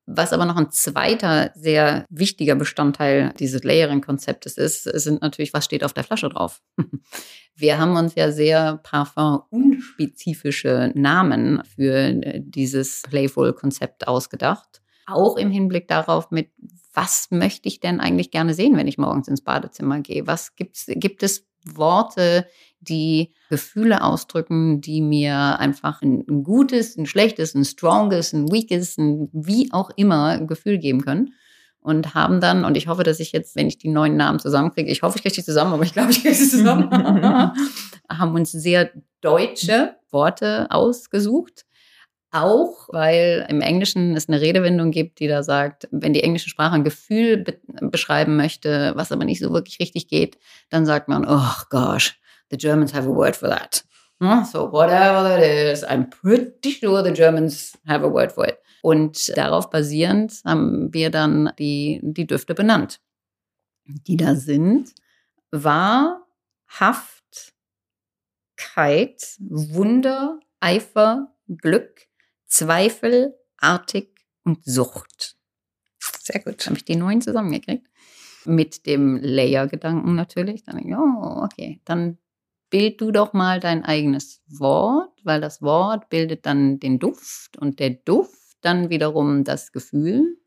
[0.08, 5.82] Was aber noch ein zweiter sehr wichtiger Bestandteil dieses Layering-Konzeptes ist, sind natürlich, was steht
[5.82, 6.62] auf der Flasche drauf.
[7.56, 14.80] Wir haben uns ja sehr parfum-unspezifische Namen für dieses Playful-Konzept ausgedacht.
[15.06, 16.52] Auch im Hinblick darauf, mit
[16.92, 20.24] was möchte ich denn eigentlich gerne sehen, wenn ich morgens ins Badezimmer gehe?
[20.26, 22.46] Was gibt's, gibt es Worte,
[22.80, 28.98] die Gefühle ausdrücken, die mir einfach ein, ein gutes, ein schlechtes, ein stronges, ein weakes,
[28.98, 31.34] ein wie auch immer Gefühl geben können.
[31.80, 34.90] Und haben dann, und ich hoffe, dass ich jetzt, wenn ich die neuen Namen zusammenkriege,
[34.90, 36.90] ich hoffe, ich kriege die zusammen, aber ich glaube, ich kriege sie zusammen,
[38.10, 41.64] haben uns sehr deutsche Worte ausgesucht.
[42.36, 46.74] Auch weil im Englischen es eine Redewendung gibt, die da sagt, wenn die englische Sprache
[46.74, 51.24] ein Gefühl be beschreiben möchte, was aber nicht so wirklich richtig geht, dann sagt man,
[51.26, 52.20] oh gosh,
[52.50, 53.84] the Germans have a word for that.
[54.50, 58.58] So whatever that is, I'm pretty sure the Germans have a word for it.
[58.82, 63.00] Und darauf basierend haben wir dann die, die Düfte benannt,
[63.86, 64.94] die da sind.
[65.50, 66.18] Wahrhaftkeit,
[69.38, 72.06] Wunder, Eifer, Glück,
[72.46, 75.36] Zweifel, Artig und Sucht.
[75.98, 76.66] Sehr gut.
[76.66, 77.86] Habe ich die neun zusammengekriegt.
[78.44, 80.64] Mit dem Layer-Gedanken natürlich.
[80.64, 82.18] Dann, ja, okay, dann
[82.70, 87.78] bild du doch mal dein eigenes Wort, weil das Wort bildet dann den Duft und
[87.80, 90.38] der Duft dann wiederum das Gefühl.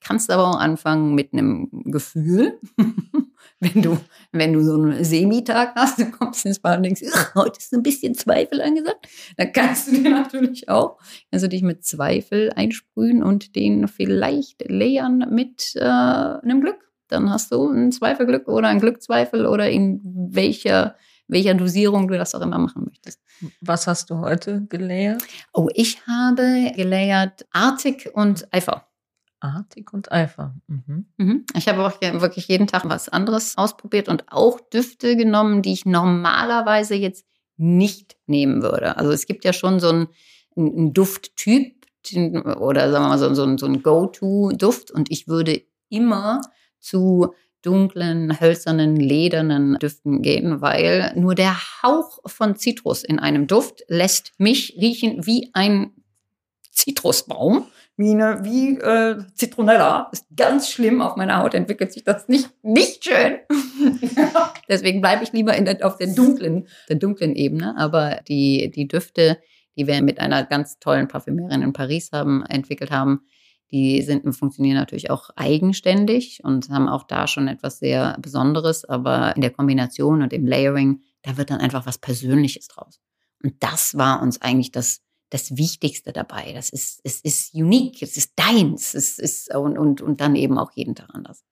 [0.00, 2.58] Kannst aber auch anfangen mit einem Gefühl.
[3.60, 3.98] wenn du,
[4.32, 7.02] wenn du so einen Semitag hast, du kommst ins Bad und denkst,
[7.34, 10.98] heute ist ein bisschen Zweifel angesagt, dann kannst du dir natürlich auch,
[11.30, 16.78] also dich mit Zweifel einsprühen und den vielleicht layern mit äh, einem Glück.
[17.08, 20.94] Dann hast du ein Zweifelglück oder ein Glückzweifel oder in welcher
[21.28, 23.20] welcher Dosierung du das auch immer machen möchtest.
[23.60, 25.22] Was hast du heute gelayert?
[25.52, 28.87] Oh, ich habe gelayert Artig und Eifer.
[29.40, 30.54] Artig und Eifer.
[30.66, 31.06] Mhm.
[31.16, 31.46] Mhm.
[31.56, 35.86] Ich habe auch wirklich jeden Tag was anderes ausprobiert und auch Düfte genommen, die ich
[35.86, 37.24] normalerweise jetzt
[37.56, 38.96] nicht nehmen würde.
[38.96, 40.08] Also es gibt ja schon so einen,
[40.56, 41.74] einen Dufttyp
[42.58, 46.40] oder sagen wir mal so, so, so ein Go-To-Duft und ich würde immer
[46.78, 53.82] zu dunklen, hölzernen, ledernen Düften gehen, weil nur der Hauch von Zitrus in einem Duft
[53.88, 55.92] lässt mich riechen wie ein
[56.70, 57.66] Zitrusbaum,
[57.98, 60.08] wie eine wie äh, Zitronella.
[60.12, 61.02] Ist ganz schlimm.
[61.02, 63.38] Auf meiner Haut entwickelt sich das nicht nicht schön.
[64.68, 67.74] Deswegen bleibe ich lieber in der, auf der dunklen, der dunklen Ebene.
[67.76, 69.38] Aber die die Düfte,
[69.76, 73.20] die wir mit einer ganz tollen Parfümerin in Paris haben entwickelt haben,
[73.70, 79.36] die sind funktionieren natürlich auch eigenständig und haben auch da schon etwas sehr Besonderes, aber
[79.36, 83.00] in der Kombination und im Layering, da wird dann einfach was Persönliches draus.
[83.42, 86.52] Und das war uns eigentlich das, das Wichtigste dabei.
[86.52, 90.58] Das ist, es ist unique, es ist deins, es ist und, und, und dann eben
[90.58, 91.44] auch jeden Tag anders.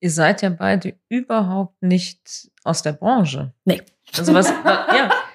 [0.00, 3.54] Ihr seid ja beide überhaupt nicht aus der Branche.
[3.64, 3.82] Nee.
[4.16, 5.10] Also was, ja.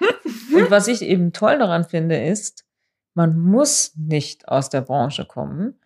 [0.52, 2.64] Und was ich eben toll daran finde, ist,
[3.14, 5.78] man muss nicht aus der Branche kommen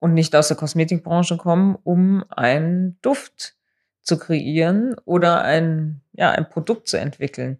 [0.00, 3.56] und nicht aus der Kosmetikbranche kommen, um einen Duft
[4.02, 7.58] zu kreieren oder ein, ja, ein Produkt zu entwickeln.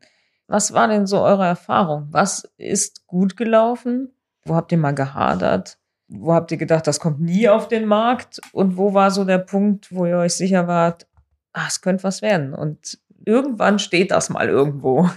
[0.48, 2.08] Was war denn so eure Erfahrung?
[2.10, 4.14] Was ist gut gelaufen?
[4.44, 5.78] Wo habt ihr mal gehadert?
[6.08, 8.40] Wo habt ihr gedacht, das kommt nie auf den Markt?
[8.52, 11.08] Und wo war so der Punkt, wo ihr euch sicher wart,
[11.52, 12.54] ah, es könnte was werden?
[12.54, 15.10] Und irgendwann steht das mal irgendwo.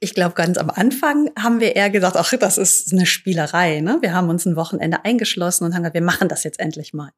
[0.00, 3.80] Ich glaube, ganz am Anfang haben wir eher gedacht, ach, das ist eine Spielerei.
[3.80, 3.98] Ne?
[4.00, 7.10] Wir haben uns ein Wochenende eingeschlossen und haben gesagt, wir machen das jetzt endlich mal.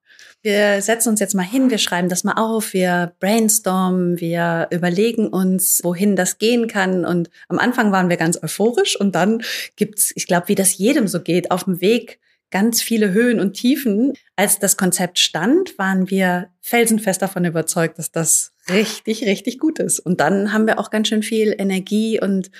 [0.43, 5.29] Wir setzen uns jetzt mal hin, wir schreiben das mal auf, wir brainstormen, wir überlegen
[5.29, 7.05] uns, wohin das gehen kann.
[7.05, 9.43] Und am Anfang waren wir ganz euphorisch und dann
[9.77, 12.21] gibt's, ich glaube, wie das jedem so geht, auf dem Weg
[12.55, 14.13] ganz viele Höhen und Tiefen.
[14.37, 19.99] Als das Konzept stand, waren wir felsenfest davon überzeugt, dass das richtig, richtig gut ist.
[19.99, 22.53] Und dann haben wir auch ganz schön viel Energie und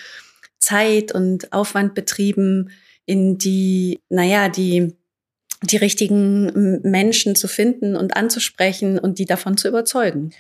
[0.59, 2.71] Zeit und Aufwand betrieben,
[3.07, 4.97] in die, naja, die,
[5.63, 10.31] die richtigen Menschen zu finden und anzusprechen und die davon zu überzeugen.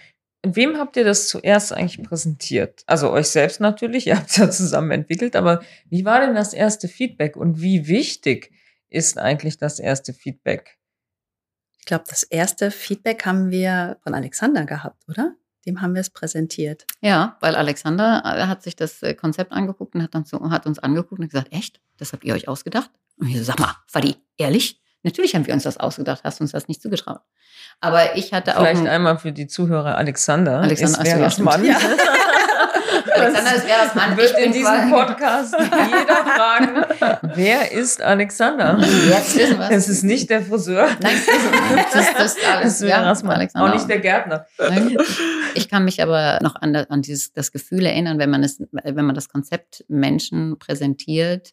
[0.44, 2.82] Wem habt ihr das zuerst eigentlich präsentiert?
[2.86, 6.54] Also euch selbst natürlich, ihr habt es ja zusammen entwickelt, aber wie war denn das
[6.54, 8.50] erste Feedback und wie wichtig
[8.94, 10.78] ist eigentlich das erste Feedback?
[11.78, 15.34] Ich glaube, das erste Feedback haben wir von Alexander gehabt, oder?
[15.66, 16.86] Dem haben wir es präsentiert.
[17.00, 20.66] Ja, weil Alexander äh, hat sich das äh, Konzept angeguckt und hat, dann so, hat
[20.66, 21.80] uns angeguckt und gesagt, echt?
[21.96, 22.90] Das habt ihr euch ausgedacht?
[23.16, 24.80] Und ich so, sag mal, Fadi, ehrlich?
[25.04, 27.20] Natürlich haben wir uns das ausgedacht, hast uns das nicht zugetraut.
[27.80, 28.80] Aber ich hatte Vielleicht auch.
[28.80, 30.60] ein- einmal für die Zuhörer Alexander.
[30.60, 31.44] Alexander, ist ach so, ja, stimmt.
[31.46, 31.64] Mann.
[31.64, 31.76] Ja.
[33.14, 36.84] Alexander ist Veras Wird Ich bin in diesem Podcast jeder fragen,
[37.34, 38.78] wer ist Alexander?
[38.80, 40.88] Jetzt wissen wir Es ist nicht der Friseur.
[41.00, 41.12] Nein,
[41.92, 42.64] das ist, das ist alles.
[42.78, 43.68] Das wäre erstmal Alexander.
[43.68, 44.46] auch nicht der Gärtner.
[45.54, 48.58] Ich kann mich aber noch an, das- an dieses das Gefühl erinnern, wenn man es,
[48.72, 51.50] wenn man das Konzept Menschen präsentiert,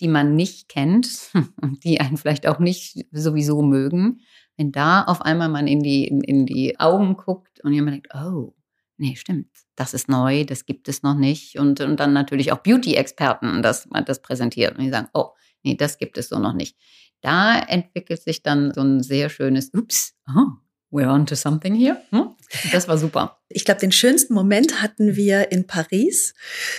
[0.00, 1.30] die man nicht kennt,
[1.84, 4.20] die einen vielleicht auch nicht sowieso mögen,
[4.56, 8.14] wenn da auf einmal man in die, in, in die Augen guckt und jemand denkt,
[8.14, 8.54] oh,
[8.96, 11.58] nee, stimmt, das ist neu, das gibt es noch nicht.
[11.58, 15.30] Und, und dann natürlich auch Beauty-Experten das, das präsentieren und die sagen, oh,
[15.62, 16.76] nee, das gibt es so noch nicht.
[17.20, 20.58] Da entwickelt sich dann so ein sehr schönes, ups, oh,
[20.92, 22.00] we're on to something here.
[22.10, 22.30] Hm?
[22.70, 23.38] Das war super.
[23.48, 26.34] Ich glaube, den schönsten Moment hatten wir in Paris,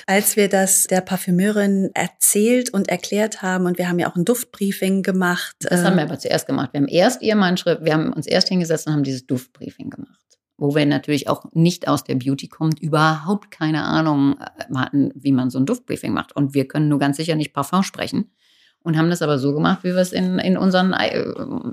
[0.06, 3.66] als wir das der Parfümeurin erzählt und erklärt haben.
[3.66, 5.56] Und wir haben ja auch ein Duftbriefing gemacht.
[5.60, 6.70] Das haben wir Ähm, aber zuerst gemacht.
[6.74, 10.20] Wir haben erst ihr Manschrift, wir haben uns erst hingesetzt und haben dieses Duftbriefing gemacht.
[10.58, 15.32] Wo wir natürlich auch nicht aus der Beauty kommt, überhaupt keine Ahnung äh, hatten, wie
[15.32, 16.36] man so ein Duftbriefing macht.
[16.36, 18.32] Und wir können nur ganz sicher nicht Parfum sprechen.
[18.84, 21.24] Und haben das aber so gemacht, wie wir es in, in, unseren, äh,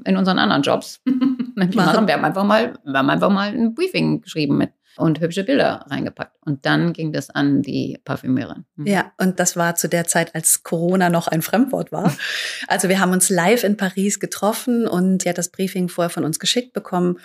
[0.05, 1.03] in unseren anderen Jobs
[1.61, 1.95] nämlich Machen.
[1.95, 2.09] machen.
[2.09, 5.87] Wir haben einfach mal, wir haben einfach mal ein Briefing geschrieben mit und hübsche Bilder
[5.89, 6.37] reingepackt.
[6.45, 8.65] Und dann ging das an die Parfümeurin.
[8.77, 8.87] Mhm.
[8.87, 12.13] Ja, und das war zu der Zeit, als Corona noch ein Fremdwort war.
[12.67, 16.25] Also wir haben uns live in Paris getroffen und die hat das Briefing vorher von
[16.25, 17.19] uns geschickt bekommen.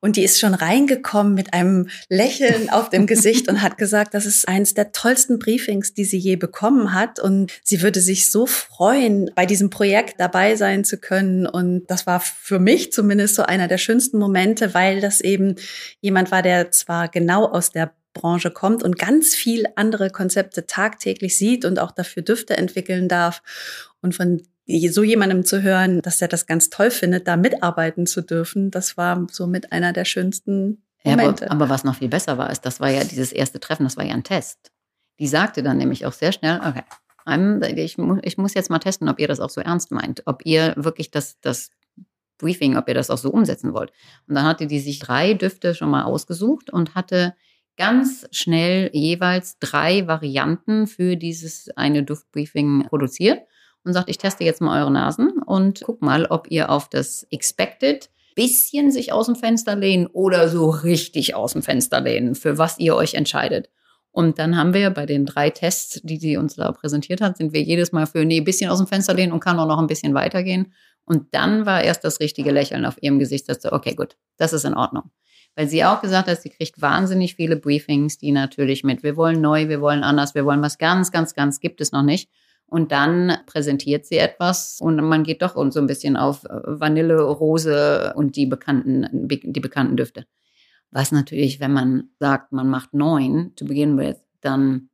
[0.00, 4.26] Und die ist schon reingekommen mit einem Lächeln auf dem Gesicht und hat gesagt, das
[4.26, 7.20] ist eines der tollsten Briefings, die sie je bekommen hat.
[7.20, 11.46] Und sie würde sich so freuen, bei diesem Projekt dabei sein zu können.
[11.46, 15.56] Und das war für mich zumindest so einer der schönsten Momente, weil das eben
[16.00, 21.36] jemand war, der zwar genau aus der Branche kommt und ganz viel andere Konzepte tagtäglich
[21.36, 23.42] sieht und auch dafür Düfte entwickeln darf.
[24.00, 28.22] Und von so jemandem zu hören, dass er das ganz toll findet, da mitarbeiten zu
[28.22, 31.50] dürfen, das war somit einer der schönsten Ja, Momente.
[31.50, 33.96] aber, aber was noch viel besser war, ist, das war ja dieses erste Treffen, das
[33.96, 34.70] war ja ein Test.
[35.18, 36.82] Die sagte dann nämlich auch sehr schnell, okay,
[37.76, 40.74] ich, ich muss jetzt mal testen, ob ihr das auch so ernst meint, ob ihr
[40.76, 41.70] wirklich das, das
[42.38, 43.92] Briefing, ob ihr das auch so umsetzen wollt.
[44.26, 47.34] Und dann hatte die sich drei Düfte schon mal ausgesucht und hatte
[47.76, 53.40] ganz schnell jeweils drei Varianten für dieses eine Duftbriefing produziert
[53.84, 57.26] und sagt, ich teste jetzt mal eure Nasen und guck mal, ob ihr auf das
[57.30, 62.58] Expected bisschen sich aus dem Fenster lehnen oder so richtig aus dem Fenster lehnen, für
[62.58, 63.70] was ihr euch entscheidet.
[64.10, 67.52] Und dann haben wir bei den drei Tests, die sie uns da präsentiert hat, sind
[67.52, 69.88] wir jedes Mal für, nee, bisschen aus dem Fenster lehnen und kann auch noch ein
[69.88, 70.72] bisschen weitergehen.
[71.04, 74.52] Und dann war erst das richtige Lächeln auf ihrem Gesicht, dass sie, okay, gut, das
[74.52, 75.10] ist in Ordnung.
[75.56, 79.40] Weil sie auch gesagt hat, sie kriegt wahnsinnig viele Briefings, die natürlich mit, wir wollen
[79.40, 82.30] neu, wir wollen anders, wir wollen was ganz, ganz, ganz, gibt es noch nicht.
[82.66, 87.20] Und dann präsentiert sie etwas und man geht doch so ein bisschen auf äh, Vanille,
[87.20, 90.26] Rose und die bekannten, die bekannten Düfte.
[90.90, 94.88] Was natürlich, wenn man sagt, man macht neun to begin with, dann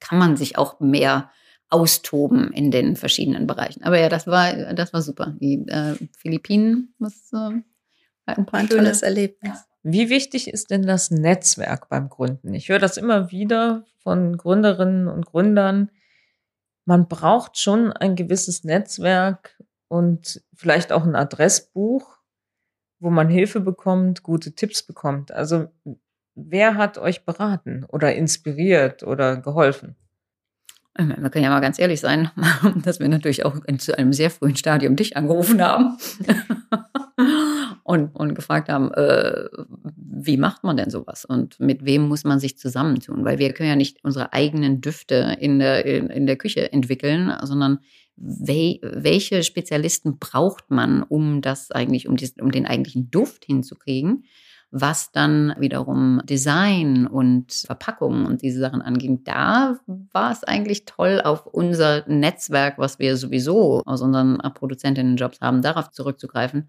[0.00, 1.30] kann man sich auch mehr
[1.68, 3.82] austoben in den verschiedenen Bereichen.
[3.82, 5.34] Aber ja, das war, das war super.
[5.40, 7.60] Die äh, Philippinen, was äh,
[8.26, 9.64] ein paar ein schöne- tolles Erlebnis.
[9.82, 12.54] Wie wichtig ist denn das Netzwerk beim Gründen?
[12.54, 15.90] Ich höre das immer wieder von Gründerinnen und Gründern.
[16.86, 22.18] Man braucht schon ein gewisses Netzwerk und vielleicht auch ein Adressbuch,
[23.00, 25.32] wo man Hilfe bekommt, gute Tipps bekommt.
[25.32, 25.66] Also
[26.34, 29.96] wer hat euch beraten oder inspiriert oder geholfen?
[30.96, 32.30] Meine, Wir können ja mal ganz ehrlich sein,
[32.84, 35.98] dass wir natürlich auch in, zu einem sehr frühen Stadium dich angerufen haben
[37.86, 39.48] und, und gefragt haben, äh,
[39.96, 43.24] wie macht man denn sowas und mit wem muss man sich zusammentun?
[43.24, 47.32] Weil wir können ja nicht unsere eigenen Düfte in der, in, in der Küche entwickeln,
[47.42, 47.78] sondern
[48.16, 54.24] wel, welche Spezialisten braucht man, um das eigentlich, um, dies, um den eigentlichen Duft hinzukriegen?
[54.72, 59.78] was dann wiederum Design und Verpackung und diese Sachen anging, da
[60.12, 65.92] war es eigentlich toll, auf unser Netzwerk, was wir sowieso aus unseren Produzentinnenjobs haben, darauf
[65.92, 66.68] zurückzugreifen.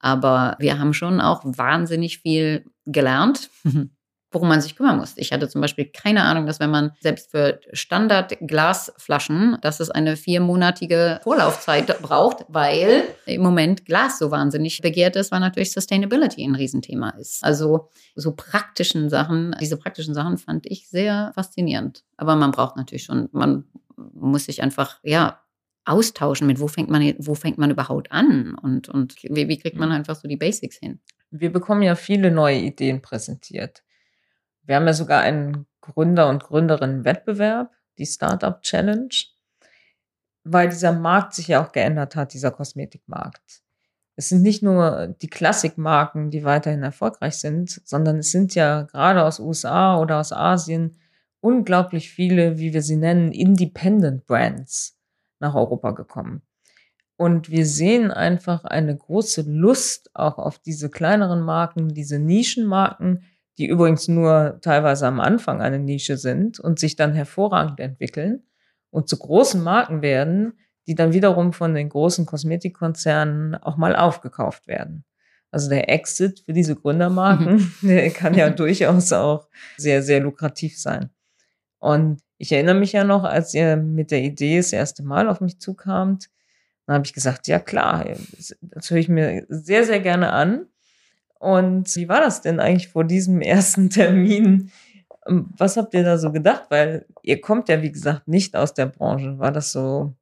[0.00, 3.50] Aber wir haben schon auch wahnsinnig viel gelernt,
[4.32, 5.14] worum man sich kümmern muss.
[5.16, 10.16] Ich hatte zum Beispiel keine Ahnung, dass wenn man selbst für Standard-Glasflaschen, dass es eine
[10.16, 16.54] viermonatige Vorlaufzeit braucht, weil im Moment Glas so wahnsinnig begehrt ist, weil natürlich Sustainability ein
[16.54, 17.42] Riesenthema ist.
[17.44, 22.04] Also so praktischen Sachen, diese praktischen Sachen fand ich sehr faszinierend.
[22.16, 23.64] Aber man braucht natürlich schon, man
[23.96, 25.40] muss sich einfach, ja,
[25.86, 29.76] austauschen mit, wo fängt man, wo fängt man überhaupt an und, und wie, wie kriegt
[29.76, 31.00] man einfach so die Basics hin.
[31.30, 33.82] Wir bekommen ja viele neue Ideen präsentiert.
[34.64, 39.08] Wir haben ja sogar einen Gründer- und Gründerinnen-Wettbewerb, die Startup Challenge.
[40.48, 43.62] weil dieser Markt sich ja auch geändert hat, dieser Kosmetikmarkt.
[44.14, 49.24] Es sind nicht nur die Klassikmarken, die weiterhin erfolgreich sind, sondern es sind ja gerade
[49.24, 50.98] aus USA oder aus Asien
[51.40, 54.95] unglaublich viele, wie wir sie nennen, Independent Brands
[55.40, 56.42] nach Europa gekommen.
[57.16, 63.24] Und wir sehen einfach eine große Lust auch auf diese kleineren Marken, diese Nischenmarken,
[63.58, 68.42] die übrigens nur teilweise am Anfang eine Nische sind und sich dann hervorragend entwickeln
[68.90, 74.66] und zu großen Marken werden, die dann wiederum von den großen Kosmetikkonzernen auch mal aufgekauft
[74.68, 75.04] werden.
[75.50, 77.72] Also der Exit für diese Gründermarken, mhm.
[77.88, 81.10] der kann ja durchaus auch sehr, sehr lukrativ sein.
[81.78, 85.40] Und ich erinnere mich ja noch, als ihr mit der Idee das erste Mal auf
[85.40, 86.28] mich zukamt,
[86.86, 88.06] dann habe ich gesagt, ja klar,
[88.60, 90.66] das höre ich mir sehr, sehr gerne an.
[91.38, 94.70] Und wie war das denn eigentlich vor diesem ersten Termin?
[95.26, 96.64] Ähm, was habt ihr da so gedacht?
[96.68, 99.38] Weil ihr kommt ja, wie gesagt, nicht aus der Branche.
[99.38, 100.14] War das so?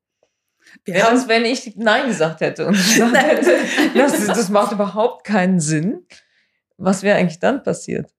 [0.87, 3.57] Ja, als wenn ich Nein gesagt hätte und gesagt hätte,
[3.95, 6.07] das, das macht überhaupt keinen Sinn.
[6.79, 8.11] Was wäre eigentlich dann passiert?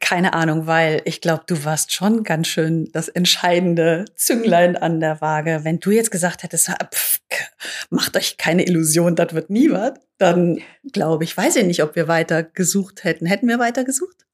[0.00, 5.20] Keine Ahnung, weil ich glaube, du warst schon ganz schön das entscheidende Zünglein an der
[5.20, 5.60] Waage.
[5.62, 7.20] Wenn du jetzt gesagt hättest, pff,
[7.90, 10.58] macht euch keine Illusion, das wird nie was, dann
[10.92, 13.26] glaube ich, weiß ich nicht, ob wir weiter gesucht hätten.
[13.26, 14.26] Hätten wir weiter gesucht?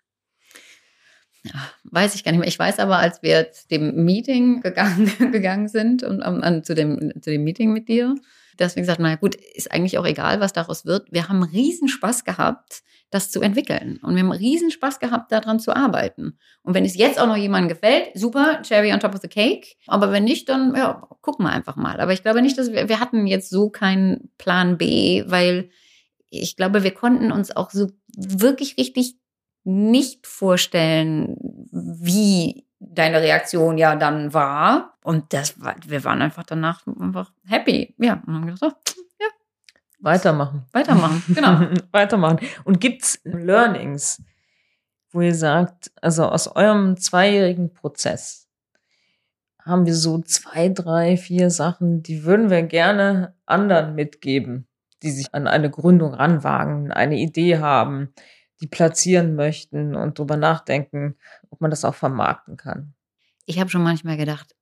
[1.44, 2.48] Ja, weiß ich gar nicht mehr.
[2.48, 7.12] Ich weiß aber, als wir zu dem Meeting gegangen, gegangen sind und um, zu, dem,
[7.20, 8.14] zu dem Meeting mit dir,
[8.56, 11.10] dass wir gesagt haben, na gut, ist eigentlich auch egal, was daraus wird.
[11.10, 12.82] Wir haben riesen Spaß gehabt,
[13.12, 14.00] das zu entwickeln.
[14.02, 16.38] Und wir haben riesen Spaß gehabt, daran zu arbeiten.
[16.62, 19.76] Und wenn es jetzt auch noch jemandem gefällt, super, Cherry on top of the cake.
[19.86, 22.00] Aber wenn nicht, dann ja, gucken wir einfach mal.
[22.00, 25.68] Aber ich glaube nicht, dass wir, wir hatten jetzt so keinen Plan B, weil
[26.30, 29.16] ich glaube, wir konnten uns auch so wirklich richtig
[29.64, 31.36] nicht vorstellen,
[31.70, 34.96] wie deine Reaktion ja dann war.
[35.04, 37.94] Und das war, wir waren einfach danach einfach happy.
[37.98, 38.91] Ja, und haben gesagt, ja,
[40.02, 40.64] Weitermachen.
[40.72, 41.60] Weitermachen, genau.
[41.92, 42.40] Weitermachen.
[42.64, 44.20] Und gibt's Learnings,
[45.12, 48.48] wo ihr sagt, also aus eurem zweijährigen Prozess
[49.60, 54.66] haben wir so zwei, drei, vier Sachen, die würden wir gerne anderen mitgeben,
[55.04, 58.12] die sich an eine Gründung ranwagen, eine Idee haben,
[58.60, 61.14] die platzieren möchten und drüber nachdenken,
[61.50, 62.94] ob man das auch vermarkten kann.
[63.46, 64.56] Ich habe schon manchmal gedacht,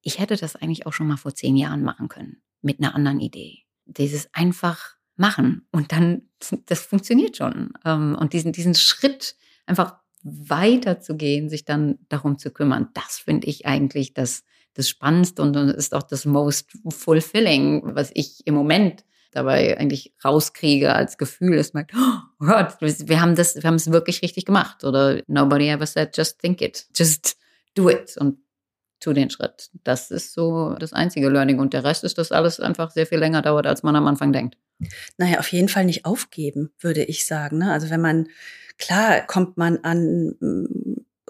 [0.00, 3.20] ich hätte das eigentlich auch schon mal vor zehn Jahren machen können, mit einer anderen
[3.20, 5.66] Idee dieses einfach machen.
[5.72, 6.22] Und dann,
[6.66, 7.72] das funktioniert schon.
[7.84, 13.66] Ähm, und diesen, diesen Schritt einfach weiterzugehen, sich dann darum zu kümmern, das finde ich
[13.66, 14.44] eigentlich das,
[14.74, 20.94] das Spannendste und ist auch das most fulfilling, was ich im Moment dabei eigentlich rauskriege
[20.94, 24.82] als Gefühl, ist mein, oh Gott, wir haben das, wir haben es wirklich richtig gemacht.
[24.82, 27.36] Oder nobody ever said just think it, just
[27.74, 28.16] do it.
[28.16, 28.38] Und
[29.00, 29.70] tu den Schritt.
[29.84, 31.58] Das ist so das einzige Learning.
[31.58, 34.32] Und der Rest ist, dass alles einfach sehr viel länger dauert, als man am Anfang
[34.32, 34.56] denkt.
[35.16, 37.58] Naja, auf jeden Fall nicht aufgeben, würde ich sagen.
[37.58, 37.72] Ne?
[37.72, 38.28] Also wenn man,
[38.78, 40.34] klar kommt man an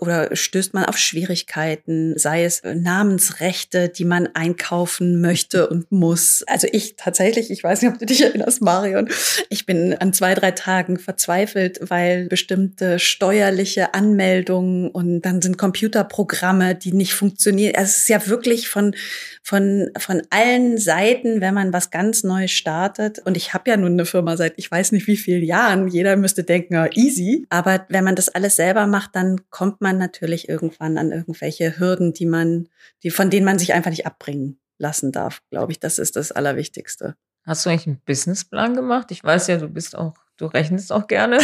[0.00, 6.42] oder stößt man auf Schwierigkeiten, sei es Namensrechte, die man einkaufen möchte und muss.
[6.46, 9.09] Also ich tatsächlich, ich weiß nicht, ob du dich erinnerst, Marion,
[9.48, 16.74] ich bin an zwei, drei Tagen verzweifelt, weil bestimmte steuerliche Anmeldungen und dann sind Computerprogramme,
[16.74, 17.74] die nicht funktionieren.
[17.76, 18.94] Es ist ja wirklich von,
[19.42, 23.20] von, von allen Seiten, wenn man was ganz Neues startet.
[23.20, 25.88] Und ich habe ja nun eine Firma seit ich weiß nicht wie vielen Jahren.
[25.88, 27.46] Jeder müsste denken, easy.
[27.50, 31.79] Aber wenn man das alles selber macht, dann kommt man man natürlich irgendwann an irgendwelche
[31.79, 32.68] Hürden, die man,
[33.05, 35.79] die, von denen man sich einfach nicht abbringen lassen darf, glaube ich.
[35.79, 37.14] Das ist das Allerwichtigste.
[37.44, 39.12] Hast du eigentlich einen Businessplan gemacht?
[39.12, 41.38] Ich weiß ja, du bist auch, du rechnest auch gerne.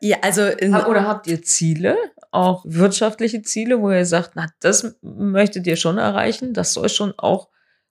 [0.00, 1.96] ja, also oder habt ihr Ziele,
[2.32, 7.14] auch wirtschaftliche Ziele, wo ihr sagt, na, das möchtet ihr schon erreichen, das soll schon
[7.16, 7.48] auch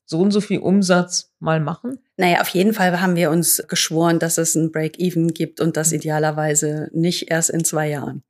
[0.08, 2.00] so und so viel Umsatz mal machen?
[2.16, 5.92] Naja, auf jeden Fall haben wir uns geschworen, dass es ein Break-Even gibt und das
[5.92, 8.24] idealerweise nicht erst in zwei Jahren.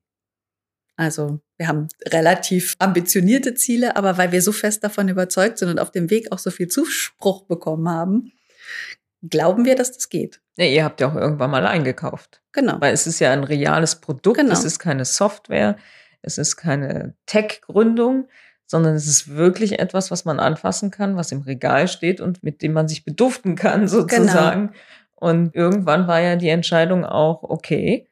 [0.97, 5.79] Also wir haben relativ ambitionierte Ziele, aber weil wir so fest davon überzeugt sind und
[5.79, 8.31] auf dem Weg auch so viel Zuspruch bekommen haben,
[9.21, 10.41] glauben wir, dass das geht.
[10.57, 12.41] Ja, ihr habt ja auch irgendwann mal eingekauft.
[12.51, 12.81] Genau.
[12.81, 14.53] Weil es ist ja ein reales Produkt, genau.
[14.53, 15.77] es ist keine Software,
[16.23, 18.27] es ist keine Tech-Gründung,
[18.67, 22.61] sondern es ist wirklich etwas, was man anfassen kann, was im Regal steht und mit
[22.61, 24.67] dem man sich beduften kann, sozusagen.
[24.67, 24.79] Genau.
[25.15, 28.07] Und irgendwann war ja die Entscheidung auch, okay,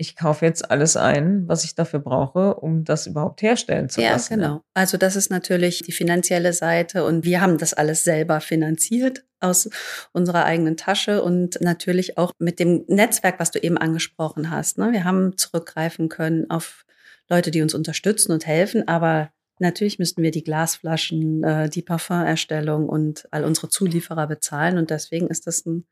[0.00, 4.40] ich kaufe jetzt alles ein, was ich dafür brauche, um das überhaupt herstellen zu lassen.
[4.40, 4.60] Ja, genau.
[4.72, 9.68] Also das ist natürlich die finanzielle Seite und wir haben das alles selber finanziert aus
[10.12, 14.78] unserer eigenen Tasche und natürlich auch mit dem Netzwerk, was du eben angesprochen hast.
[14.78, 14.92] Ne?
[14.92, 16.84] Wir haben zurückgreifen können auf
[17.28, 22.88] Leute, die uns unterstützen und helfen, aber Natürlich müssten wir die Glasflaschen, äh, die Parfümerstellung
[22.88, 24.78] und all unsere Zulieferer bezahlen.
[24.78, 25.86] Und deswegen ist das ein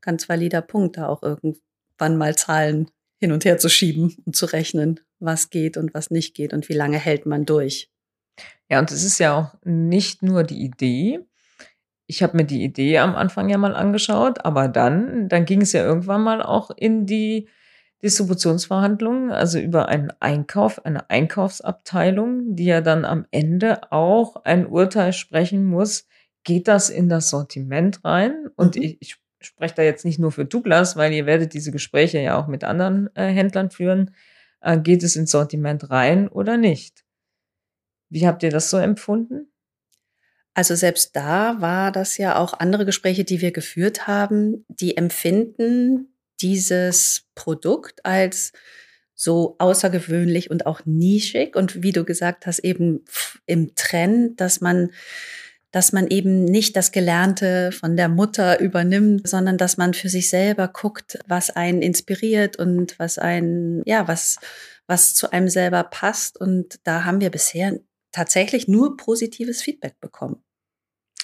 [0.00, 4.46] ganz valider Punkt, da auch irgendwann mal Zahlen hin und her zu schieben und zu
[4.46, 7.90] rechnen, was geht und was nicht geht und wie lange hält man durch.
[8.70, 11.20] Ja, und es ist ja auch nicht nur die Idee.
[12.06, 15.72] Ich habe mir die Idee am Anfang ja mal angeschaut, aber dann, dann ging es
[15.72, 17.48] ja irgendwann mal auch in die
[18.02, 25.12] Distributionsverhandlungen, also über einen Einkauf, eine Einkaufsabteilung, die ja dann am Ende auch ein Urteil
[25.12, 26.06] sprechen muss,
[26.44, 28.48] geht das in das Sortiment rein?
[28.54, 28.82] Und mhm.
[28.82, 32.38] ich, ich spreche da jetzt nicht nur für Douglas, weil ihr werdet diese Gespräche ja
[32.38, 34.14] auch mit anderen äh, Händlern führen.
[34.60, 37.04] Äh, geht es ins Sortiment rein oder nicht?
[38.10, 39.52] Wie habt ihr das so empfunden?
[40.54, 46.08] Also selbst da war das ja auch andere Gespräche, die wir geführt haben, die empfinden
[46.40, 48.52] dieses Produkt als
[49.14, 53.04] so außergewöhnlich und auch nischig und wie du gesagt hast, eben
[53.46, 54.90] im Trend, dass man
[55.70, 60.30] dass man eben nicht das Gelernte von der Mutter übernimmt, sondern dass man für sich
[60.30, 64.38] selber guckt, was einen inspiriert und was einen, ja, was,
[64.86, 66.40] was zu einem selber passt.
[66.40, 67.78] Und da haben wir bisher
[68.12, 70.42] tatsächlich nur positives Feedback bekommen.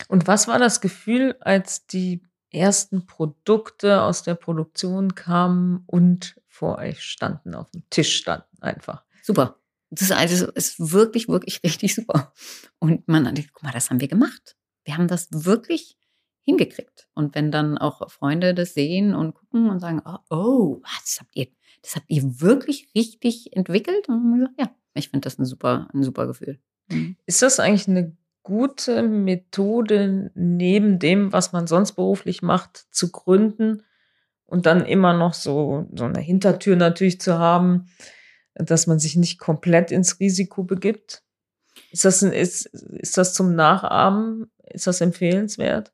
[0.08, 2.20] Und was war das Gefühl, als die
[2.54, 9.04] ersten Produkte aus der Produktion kamen und vor euch standen, auf dem Tisch standen einfach.
[9.22, 9.58] Super.
[9.90, 12.32] Das ist, also, ist wirklich, wirklich richtig super.
[12.78, 14.56] Und man hat, guck mal, das haben wir gemacht.
[14.84, 15.96] Wir haben das wirklich
[16.42, 17.08] hingekriegt.
[17.14, 21.34] Und wenn dann auch Freunde das sehen und gucken und sagen, oh, oh das habt
[21.34, 21.48] ihr,
[21.82, 24.08] das habt ihr wirklich richtig entwickelt?
[24.08, 26.60] Und gesagt, ja, ich finde das ein super, ein super Gefühl.
[26.88, 27.16] Mhm.
[27.26, 33.82] Ist das eigentlich eine gute Methode, neben dem, was man sonst beruflich macht, zu gründen
[34.46, 37.86] und dann immer noch so, so eine Hintertür natürlich zu haben,
[38.54, 41.24] dass man sich nicht komplett ins Risiko begibt?
[41.90, 44.46] Ist das, ein, ist, ist das zum Nachahmen?
[44.62, 45.92] Ist das empfehlenswert?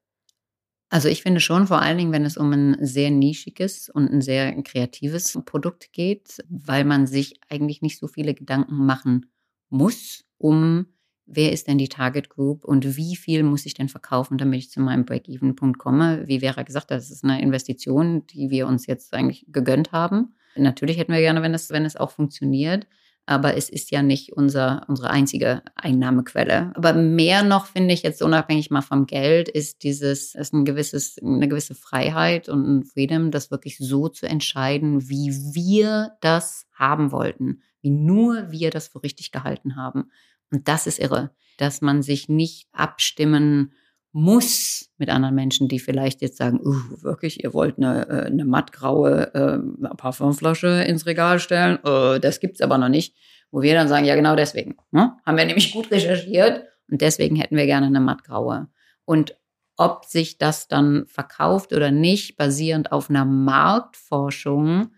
[0.90, 4.20] Also ich finde schon, vor allen Dingen, wenn es um ein sehr nischiges und ein
[4.20, 9.30] sehr kreatives Produkt geht, weil man sich eigentlich nicht so viele Gedanken machen
[9.68, 10.86] muss, um
[11.32, 14.70] wer ist denn die Target Group und wie viel muss ich denn verkaufen, damit ich
[14.70, 16.24] zu meinem Break-Even-Punkt komme.
[16.26, 20.34] Wie Vera gesagt hat, das ist eine Investition, die wir uns jetzt eigentlich gegönnt haben.
[20.56, 22.86] Natürlich hätten wir gerne, wenn es, wenn es auch funktioniert.
[23.26, 26.72] Aber es ist ja nicht unser, unsere einzige Einnahmequelle.
[26.74, 31.16] Aber mehr noch finde ich jetzt unabhängig mal vom Geld ist dieses, ist ein gewisses,
[31.22, 37.12] eine gewisse Freiheit und ein Freedom, das wirklich so zu entscheiden, wie wir das haben
[37.12, 40.10] wollten, wie nur wir das für richtig gehalten haben.
[40.50, 43.72] Und das ist irre, dass man sich nicht abstimmen
[44.12, 48.44] muss mit anderen Menschen, die vielleicht jetzt sagen, uh, wirklich, ihr wollt eine, äh, eine
[48.44, 53.14] mattgraue äh, Parfumflasche ins Regal stellen, uh, das gibt's aber noch nicht.
[53.52, 54.76] Wo wir dann sagen, ja genau deswegen.
[54.92, 55.16] Ne?
[55.26, 58.68] Haben wir nämlich gut recherchiert und deswegen hätten wir gerne eine mattgraue.
[59.04, 59.36] Und
[59.76, 64.92] ob sich das dann verkauft oder nicht, basierend auf einer Marktforschung,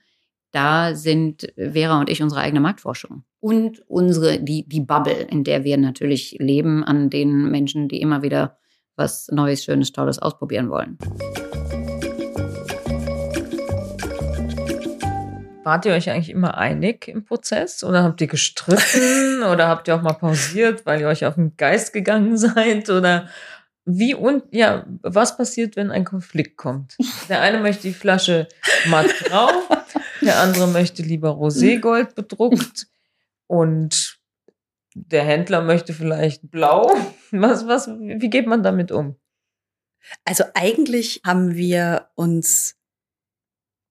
[0.51, 5.65] da sind Vera und ich unsere eigene Marktforschung und unsere, die, die Bubble, in der
[5.65, 8.57] wir natürlich leben, an den Menschen, die immer wieder
[8.95, 10.97] was Neues, Schönes, Tolles ausprobieren wollen.
[15.65, 19.97] Wart ihr euch eigentlich immer einig im Prozess oder habt ihr gestritten oder habt ihr
[19.97, 23.29] auch mal pausiert, weil ihr euch auf den Geist gegangen seid oder
[23.85, 26.97] wie und ja, was passiert, wenn ein Konflikt kommt?
[27.29, 28.47] Der eine möchte die Flasche
[28.87, 29.51] matt grau,
[30.21, 32.87] der andere möchte lieber Roségold bedruckt
[33.53, 34.19] und
[34.95, 36.91] der Händler möchte vielleicht blau.
[37.33, 39.17] Was, was, wie geht man damit um?
[40.25, 42.77] Also eigentlich haben wir uns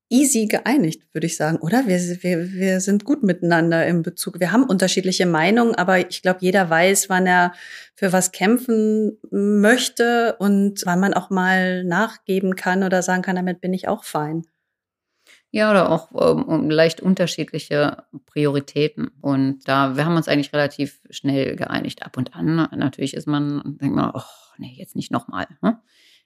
[0.09, 1.85] easy geeinigt, würde ich sagen, oder?
[1.87, 4.39] Wir, wir, wir sind gut miteinander im Bezug.
[4.39, 7.53] Wir haben unterschiedliche Meinungen, aber ich glaube, jeder weiß, wann er
[7.95, 13.61] für was kämpfen möchte und wann man auch mal nachgeben kann oder sagen kann, damit
[13.61, 14.45] bin ich auch fein.
[15.51, 16.09] Ja, oder auch
[16.49, 19.11] ähm, leicht unterschiedliche Prioritäten.
[19.19, 22.03] Und da, wir haben uns eigentlich relativ schnell geeinigt.
[22.03, 24.21] Ab und an, natürlich ist man, denkt man, oh,
[24.57, 25.47] nee, jetzt nicht nochmal.
[25.61, 25.77] Ne?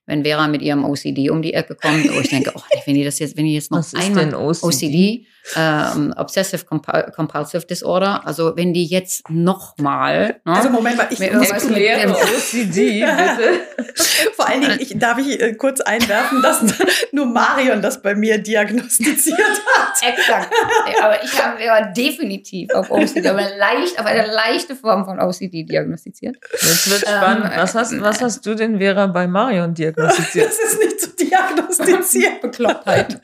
[0.05, 3.03] wenn Vera mit ihrem OCD um die Ecke kommt, wo ich denke, oh, wenn die
[3.03, 8.55] das jetzt, wenn die jetzt noch Was einmal OCD, OCD ähm, Obsessive Compulsive Disorder, also
[8.55, 13.93] wenn die jetzt noch mal, ne, also Moment mal, ich erkläre OCD bitte.
[14.35, 16.61] Vor allen Dingen, ich, darf ich äh, kurz einwerfen, dass
[17.11, 20.01] nur Marion das bei mir diagnostiziert hat.
[20.01, 20.53] Exakt.
[21.01, 25.63] Aber ich habe Vera definitiv auf OCD, aber leicht, auf eine leichte Form von OCD
[25.63, 26.37] diagnostiziert.
[26.51, 27.45] Jetzt wird spannend.
[27.45, 29.95] Ähm, was hast, was hast du denn Vera bei Marion diagnostiziert?
[29.95, 30.45] diagnostiziert.
[30.55, 32.41] Das ist nicht zu diagnostizieren.
[32.41, 33.21] Beklopptheit.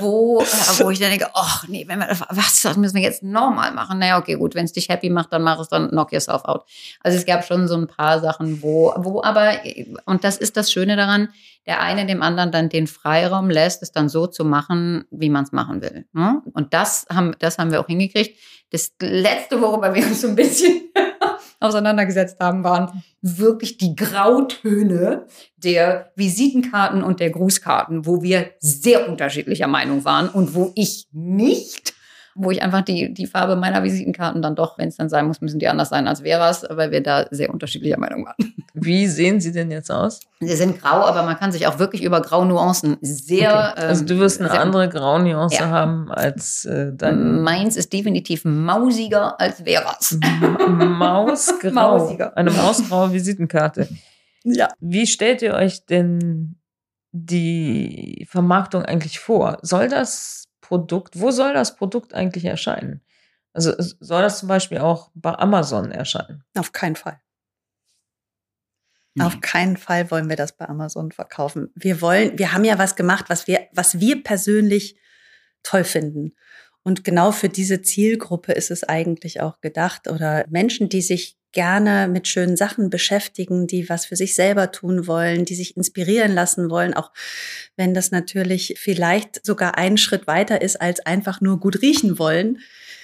[0.00, 0.44] Wo, äh,
[0.78, 3.98] wo ich dann denke, ach nee, wenn wir, was, das müssen wir jetzt nochmal machen.
[3.98, 6.64] Naja, okay, gut, wenn es dich happy macht, dann mach es, dann knock yourself out.
[7.00, 9.54] Also es gab schon so ein paar Sachen, wo, wo aber,
[10.06, 11.28] und das ist das Schöne daran,
[11.66, 15.44] der eine dem anderen dann den Freiraum lässt, es dann so zu machen, wie man
[15.44, 16.06] es machen will.
[16.12, 16.42] Ne?
[16.52, 18.38] Und das haben, das haben wir auch hingekriegt.
[18.70, 20.90] Das letzte, worüber wir uns so ein bisschen
[21.60, 29.68] auseinandergesetzt haben, waren wirklich die Grautöne der Visitenkarten und der Grußkarten, wo wir sehr unterschiedlicher
[29.68, 31.94] Meinung waren und wo ich nicht
[32.42, 35.40] wo ich einfach die, die Farbe meiner Visitenkarten dann doch, wenn es dann sein muss,
[35.40, 38.54] müssen die anders sein als Veras, weil wir da sehr unterschiedlicher Meinung waren.
[38.74, 40.20] Wie sehen sie denn jetzt aus?
[40.40, 43.74] Sie sind grau, aber man kann sich auch wirklich über Graunuancen sehr.
[43.76, 43.86] Okay.
[43.86, 45.68] Also du wirst eine andere Graunuance ja.
[45.68, 47.42] haben als äh, dein.
[47.42, 50.18] Meins ist definitiv mausiger als Veras.
[50.68, 51.70] Mausgrau.
[51.72, 52.36] Mausiger.
[52.36, 53.88] Eine mausgraue Visitenkarte.
[54.44, 54.68] Ja.
[54.80, 56.56] Wie stellt ihr euch denn
[57.12, 59.58] die Vermarktung eigentlich vor?
[59.62, 63.00] Soll das Produkt, wo soll das Produkt eigentlich erscheinen?
[63.52, 66.44] Also soll das zum Beispiel auch bei Amazon erscheinen?
[66.56, 67.20] Auf keinen Fall.
[69.14, 69.24] Nee.
[69.24, 71.72] Auf keinen Fall wollen wir das bei Amazon verkaufen.
[71.74, 74.96] Wir wollen, wir haben ja was gemacht, was wir, was wir persönlich
[75.64, 76.36] toll finden.
[76.84, 82.08] Und genau für diese Zielgruppe ist es eigentlich auch gedacht oder Menschen, die sich gerne
[82.08, 86.70] mit schönen Sachen beschäftigen, die was für sich selber tun wollen, die sich inspirieren lassen
[86.70, 87.10] wollen, auch
[87.76, 92.58] wenn das natürlich vielleicht sogar einen Schritt weiter ist, als einfach nur gut riechen wollen.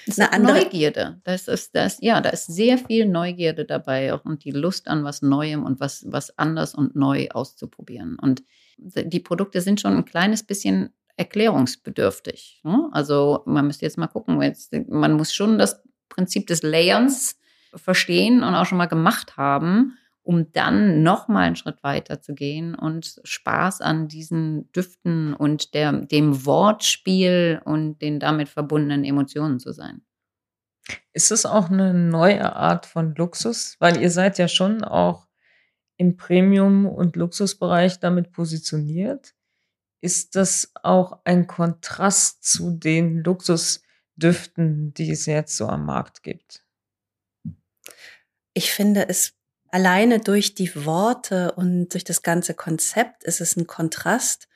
[0.05, 1.19] Das ist Neugierde.
[1.25, 5.03] Das ist das, ja, da ist sehr viel Neugierde dabei auch und die Lust an
[5.03, 8.17] was Neuem und was, was anders und neu auszuprobieren.
[8.21, 8.43] Und
[8.77, 12.61] die Produkte sind schon ein kleines bisschen erklärungsbedürftig.
[12.63, 12.89] Ne?
[12.91, 17.37] Also man müsste jetzt mal gucken, jetzt, man muss schon das Prinzip des Layerns
[17.77, 22.35] verstehen und auch schon mal gemacht haben, um dann noch mal einen Schritt weiter zu
[22.35, 29.59] gehen und Spaß an diesen Düften und der, dem Wortspiel und den damit verbundenen Emotionen
[29.59, 30.01] zu sein.
[31.13, 33.75] Ist es auch eine neue Art von Luxus?
[33.79, 35.27] Weil ihr seid ja schon auch
[35.97, 39.33] im Premium- und Luxusbereich damit positioniert.
[40.01, 46.66] Ist das auch ein Kontrast zu den Luxusdüften, die es jetzt so am Markt gibt?
[48.57, 49.33] Ich finde es
[49.69, 54.47] alleine durch die Worte und durch das ganze Konzept ist es ein Kontrast,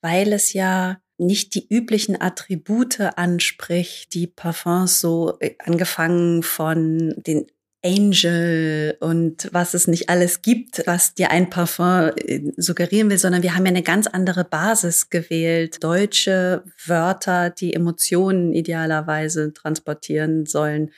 [0.00, 7.46] weil es ja nicht die üblichen Attribute anspricht, die Parfums so äh, angefangen von den
[7.84, 13.42] Angel und was es nicht alles gibt, was dir ein Parfum äh, suggerieren will, sondern
[13.42, 15.84] wir haben ja eine ganz andere Basis gewählt.
[15.84, 20.92] Deutsche Wörter, die Emotionen idealerweise transportieren sollen.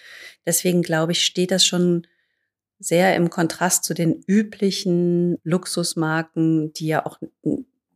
[0.47, 2.07] Deswegen glaube ich, steht das schon
[2.79, 7.19] sehr im Kontrast zu den üblichen Luxusmarken, die ja auch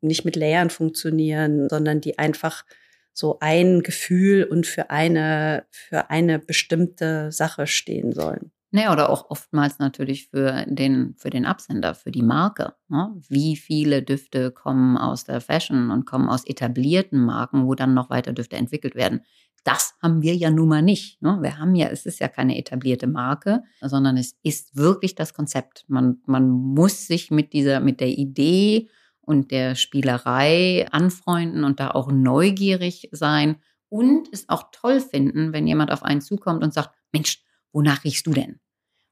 [0.01, 2.65] nicht mit Layern funktionieren, sondern die einfach
[3.13, 8.53] so ein Gefühl und für eine, für eine bestimmte Sache stehen sollen.
[8.73, 12.75] Naja, oder auch oftmals natürlich für den, für den Absender, für die Marke.
[12.89, 13.13] Ne?
[13.29, 18.11] Wie viele Düfte kommen aus der Fashion und kommen aus etablierten Marken, wo dann noch
[18.11, 19.23] weiter Düfte entwickelt werden.
[19.65, 21.21] Das haben wir ja nun mal nicht.
[21.21, 21.39] Ne?
[21.43, 25.85] Wir haben ja, es ist ja keine etablierte Marke, sondern es ist wirklich das Konzept.
[25.87, 28.89] Man, man muss sich mit dieser, mit der Idee
[29.21, 33.57] und der Spielerei anfreunden und da auch neugierig sein
[33.89, 37.43] und es auch toll finden, wenn jemand auf einen zukommt und sagt, Mensch,
[37.73, 38.61] wonach riechst du denn?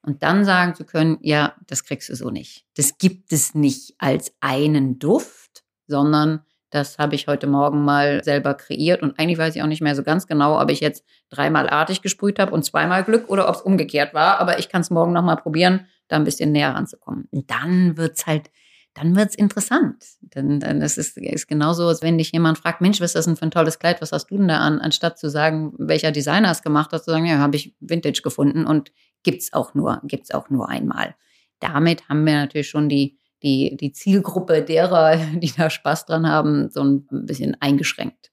[0.03, 2.65] Und dann sagen zu können, ja, das kriegst du so nicht.
[2.77, 8.55] Das gibt es nicht als einen Duft, sondern das habe ich heute Morgen mal selber
[8.55, 11.69] kreiert und eigentlich weiß ich auch nicht mehr so ganz genau, ob ich jetzt dreimal
[11.69, 14.39] artig gesprüht habe und zweimal Glück oder ob es umgekehrt war.
[14.39, 17.27] Aber ich kann es morgen nochmal probieren, da ein bisschen näher ranzukommen.
[17.31, 18.51] Und dann wird's halt,
[18.93, 20.05] dann wird's interessant.
[20.21, 23.25] Denn, denn es ist, ist genauso, als wenn dich jemand fragt, Mensch, was ist das
[23.25, 24.79] denn für ein tolles Kleid, was hast du denn da an?
[24.79, 28.67] Anstatt zu sagen, welcher Designer es gemacht hat, zu sagen, ja, habe ich Vintage gefunden
[28.67, 28.93] und
[29.23, 31.15] gibt's auch nur, gibt's auch nur einmal.
[31.61, 36.71] Damit haben wir natürlich schon die die, die Zielgruppe derer, die da Spaß dran haben,
[36.71, 38.33] so ein bisschen eingeschränkt.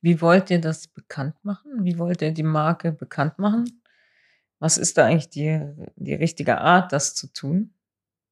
[0.00, 1.84] Wie wollt ihr das bekannt machen?
[1.84, 3.82] Wie wollt ihr die Marke bekannt machen?
[4.58, 5.60] Was ist da eigentlich die,
[5.96, 7.74] die richtige Art, das zu tun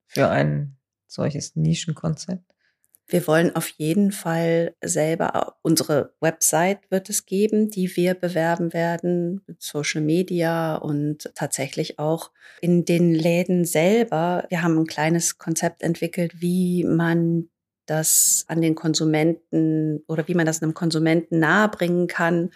[0.07, 0.77] für ein
[1.07, 2.55] solches Nischenkonzept?
[3.11, 9.41] Wir wollen auf jeden Fall selber, unsere Website wird es geben, die wir bewerben werden,
[9.59, 12.31] Social Media und tatsächlich auch
[12.61, 14.45] in den Läden selber.
[14.51, 17.49] Wir haben ein kleines Konzept entwickelt, wie man
[17.87, 22.51] das an den Konsumenten oder wie man das einem Konsumenten nahebringen kann,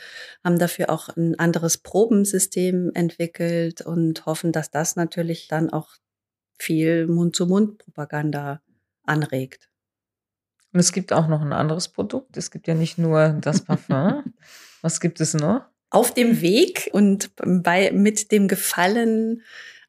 [0.45, 5.89] haben dafür auch ein anderes Probensystem entwickelt und hoffen, dass das natürlich dann auch
[6.59, 8.61] viel Mund-zu-Mund-Propaganda
[9.05, 9.72] anregt.
[10.73, 12.37] Und es gibt auch noch ein anderes Produkt.
[12.37, 14.35] Es gibt ja nicht nur das Parfum.
[14.81, 15.63] Was gibt es noch?
[15.91, 19.43] Auf dem Weg und bei, mit dem Gefallen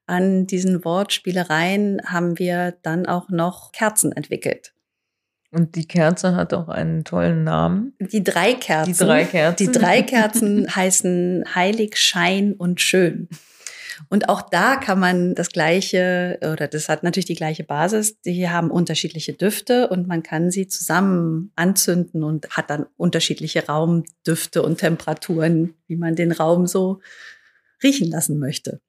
[0.05, 4.73] an diesen Wortspielereien haben wir dann auch noch Kerzen entwickelt.
[5.51, 7.93] Und die Kerze hat auch einen tollen Namen.
[7.99, 8.91] Die drei Kerzen.
[8.91, 9.65] Die drei Kerzen.
[9.65, 13.29] Die drei Kerzen heißen Heilig, Schein und Schön.
[14.09, 18.19] Und auch da kann man das gleiche, oder das hat natürlich die gleiche Basis.
[18.21, 24.61] Die haben unterschiedliche Düfte und man kann sie zusammen anzünden und hat dann unterschiedliche Raumdüfte
[24.61, 27.01] und Temperaturen, wie man den Raum so
[27.81, 28.81] riechen lassen möchte.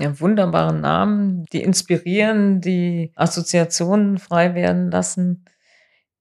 [0.00, 5.46] Ja, wunderbare Namen, die inspirieren, die Assoziationen frei werden lassen.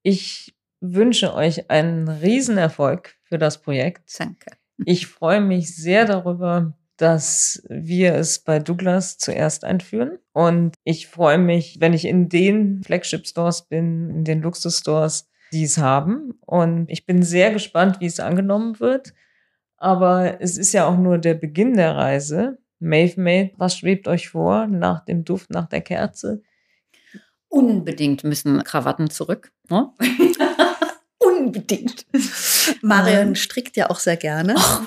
[0.02, 4.18] Ich wünsche euch einen Riesenerfolg für das Projekt.
[4.18, 4.52] Danke.
[4.86, 10.20] Ich freue mich sehr darüber, dass wir es bei Douglas zuerst einführen.
[10.34, 15.30] Und ich freue mich, wenn ich in den Flagship Stores bin, in den Luxus Stores,
[15.52, 16.34] die es haben.
[16.46, 19.14] Und ich bin sehr gespannt, wie es angenommen wird.
[19.78, 22.58] Aber es ist ja auch nur der Beginn der Reise.
[22.80, 26.42] Maeve Made, was schwebt euch vor nach dem Duft, nach der Kerze?
[27.48, 29.52] Unbedingt müssen Krawatten zurück.
[29.70, 29.92] Ne?
[31.46, 32.08] Unbedingt.
[32.82, 34.56] Marion strickt ja auch sehr gerne.
[34.58, 34.82] Oh,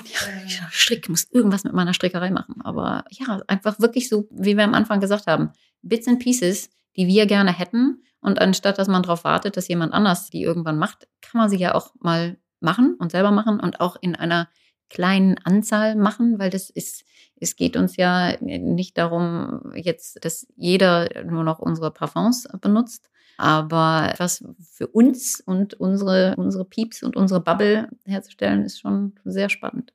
[0.45, 2.55] ja, Strick, muss irgendwas mit meiner Strickerei machen.
[2.63, 5.51] Aber ja, einfach wirklich so, wie wir am Anfang gesagt haben,
[5.81, 8.03] Bits and Pieces, die wir gerne hätten.
[8.19, 11.57] Und anstatt, dass man darauf wartet, dass jemand anders die irgendwann macht, kann man sie
[11.57, 14.49] ja auch mal machen und selber machen und auch in einer
[14.89, 17.05] kleinen Anzahl machen, weil das ist,
[17.39, 24.13] es geht uns ja nicht darum, jetzt, dass jeder nur noch unsere Parfums benutzt, aber
[24.17, 29.93] was für uns und unsere, unsere Pieps und unsere Bubble herzustellen, ist schon sehr spannend.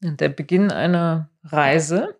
[0.00, 2.18] Der Beginn einer Reise,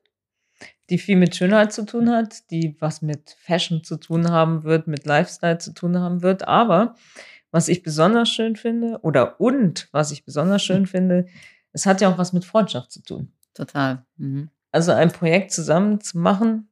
[0.89, 4.87] die viel mit Schönheit zu tun hat, die was mit Fashion zu tun haben wird,
[4.87, 6.49] mit Lifestyle zu tun haben wird.
[6.49, 6.95] Aber
[7.51, 11.27] was ich besonders schön finde, oder und was ich besonders schön finde,
[11.73, 13.31] es hat ja auch was mit Freundschaft zu tun.
[13.53, 14.07] Total.
[14.17, 14.49] Mhm.
[14.73, 16.71] Also ein Projekt zusammen zu machen,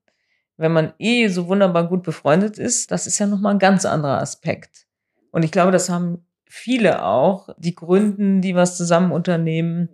[0.56, 4.20] wenn man eh so wunderbar gut befreundet ist, das ist ja nochmal ein ganz anderer
[4.20, 4.86] Aspekt.
[5.30, 9.88] Und ich glaube, das haben viele auch, die gründen, die was zusammen unternehmen.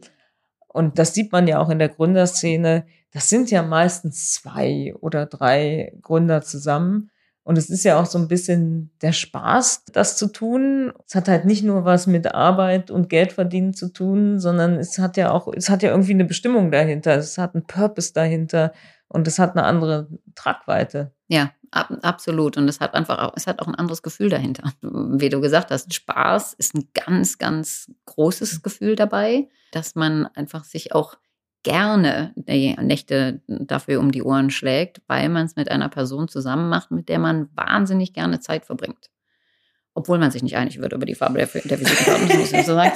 [0.68, 2.84] Und das sieht man ja auch in der Gründerszene.
[3.12, 7.10] Das sind ja meistens zwei oder drei Gründer zusammen.
[7.42, 10.92] Und es ist ja auch so ein bisschen der Spaß, das zu tun.
[11.06, 15.16] Es hat halt nicht nur was mit Arbeit und Geldverdienen zu tun, sondern es hat
[15.16, 17.16] ja auch, es hat ja irgendwie eine Bestimmung dahinter.
[17.16, 18.72] Es hat einen Purpose dahinter
[19.12, 21.12] und es hat eine andere Tragweite.
[21.26, 22.56] Ja, ab, absolut.
[22.56, 24.72] Und es hat einfach auch, es hat auch ein anderes Gefühl dahinter.
[24.82, 30.62] Wie du gesagt hast, Spaß ist ein ganz, ganz großes Gefühl dabei, dass man einfach
[30.64, 31.16] sich auch
[31.64, 36.92] gerne Nächte dafür um die Ohren schlägt, weil man es mit einer Person zusammen macht,
[36.92, 39.10] mit der man wahnsinnig gerne Zeit verbringt.
[39.94, 42.74] Obwohl man sich nicht einig wird über die Farbe der, der Visitenkarte, muss ich so
[42.74, 42.92] sagen.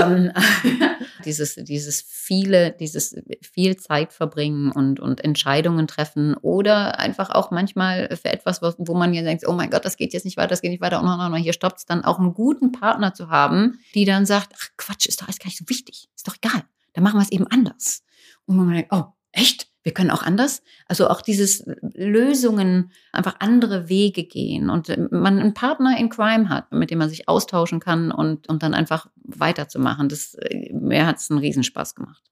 [0.00, 0.32] ähm,
[1.24, 8.16] dieses, dieses viele, dieses viel Zeit verbringen und, und Entscheidungen treffen oder einfach auch manchmal
[8.16, 10.48] für etwas, wo, wo man ja denkt, oh mein Gott, das geht jetzt nicht weiter,
[10.48, 13.14] das geht nicht weiter, und oh, no, hier stoppt es, dann auch einen guten Partner
[13.14, 16.28] zu haben, die dann sagt, ach Quatsch, ist doch alles gar nicht so wichtig, ist
[16.28, 16.62] doch egal
[16.92, 18.02] dann machen wir es eben anders.
[18.46, 19.71] Und man denkt, oh, echt?
[19.82, 20.62] Wir können auch anders.
[20.86, 21.64] Also auch dieses
[21.94, 27.08] Lösungen, einfach andere Wege gehen und man einen Partner in Crime hat, mit dem man
[27.08, 30.08] sich austauschen kann und, und dann einfach weiterzumachen.
[30.08, 30.36] Das,
[30.72, 32.22] mir hat es einen Riesenspaß gemacht.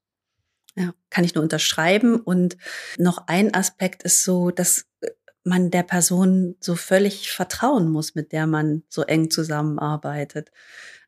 [0.75, 2.15] Ja, kann ich nur unterschreiben.
[2.15, 2.57] Und
[2.97, 4.87] noch ein Aspekt ist so, dass
[5.43, 10.51] man der Person so völlig vertrauen muss, mit der man so eng zusammenarbeitet.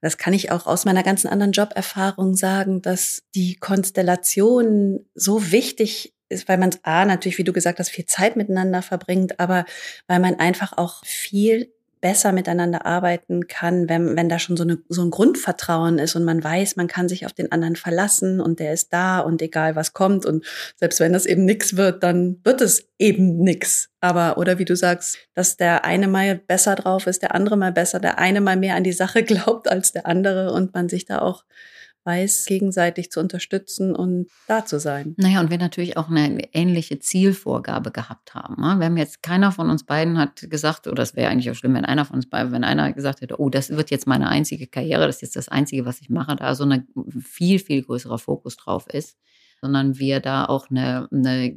[0.01, 6.12] Das kann ich auch aus meiner ganzen anderen Joberfahrung sagen, dass die Konstellation so wichtig
[6.33, 9.65] ist, weil man A, natürlich, wie du gesagt hast, viel Zeit miteinander verbringt, aber
[10.07, 11.71] weil man einfach auch viel
[12.03, 16.25] besser miteinander arbeiten kann, wenn, wenn da schon so, eine, so ein Grundvertrauen ist und
[16.25, 19.77] man weiß, man kann sich auf den anderen verlassen und der ist da und egal
[19.77, 23.89] was kommt und selbst wenn das eben nix wird, dann wird es eben nix.
[24.01, 27.71] Aber, oder wie du sagst, dass der eine mal besser drauf ist, der andere mal
[27.71, 31.05] besser, der eine mal mehr an die Sache glaubt als der andere und man sich
[31.05, 31.45] da auch
[32.05, 35.15] weiß, gegenseitig zu unterstützen und da zu sein.
[35.17, 38.61] Naja, und wir natürlich auch eine ähnliche Zielvorgabe gehabt haben.
[38.61, 38.79] Ne?
[38.79, 41.75] Wir haben jetzt, keiner von uns beiden hat gesagt, oder es wäre eigentlich auch schlimm,
[41.75, 44.67] wenn einer von uns beiden, wenn einer gesagt hätte, oh, das wird jetzt meine einzige
[44.67, 46.87] Karriere, das ist jetzt das Einzige, was ich mache, da so ein
[47.21, 49.17] viel, viel größerer Fokus drauf ist,
[49.61, 51.55] sondern wir da auch eine, eine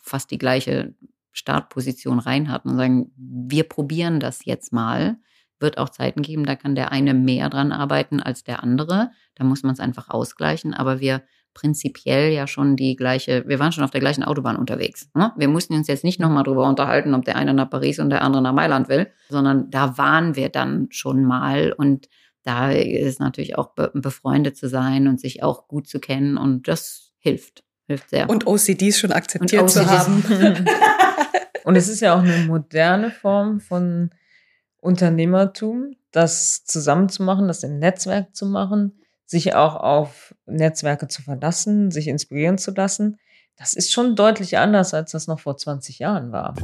[0.00, 0.94] fast die gleiche
[1.32, 5.18] Startposition rein hatten und sagen, wir probieren das jetzt mal
[5.60, 9.10] wird auch Zeiten geben, da kann der eine mehr dran arbeiten als der andere.
[9.34, 10.74] Da muss man es einfach ausgleichen.
[10.74, 11.22] Aber wir
[11.54, 15.10] prinzipiell ja schon die gleiche, wir waren schon auf der gleichen Autobahn unterwegs.
[15.14, 15.32] Ne?
[15.36, 18.22] Wir mussten uns jetzt nicht nochmal drüber unterhalten, ob der eine nach Paris und der
[18.22, 22.08] andere nach Mailand will, sondern da waren wir dann schon mal und
[22.42, 27.12] da ist natürlich auch befreundet zu sein und sich auch gut zu kennen und das
[27.18, 27.64] hilft.
[27.86, 28.30] Hilft sehr.
[28.30, 29.74] Und OCDs schon akzeptiert OCDs.
[29.74, 30.24] zu haben.
[31.64, 34.10] und es ist ja auch eine moderne Form von
[34.80, 42.08] Unternehmertum, das zusammenzumachen, das im Netzwerk zu machen, sich auch auf Netzwerke zu verlassen, sich
[42.08, 43.18] inspirieren zu lassen.
[43.56, 46.54] Das ist schon deutlich anders, als das noch vor 20 Jahren war.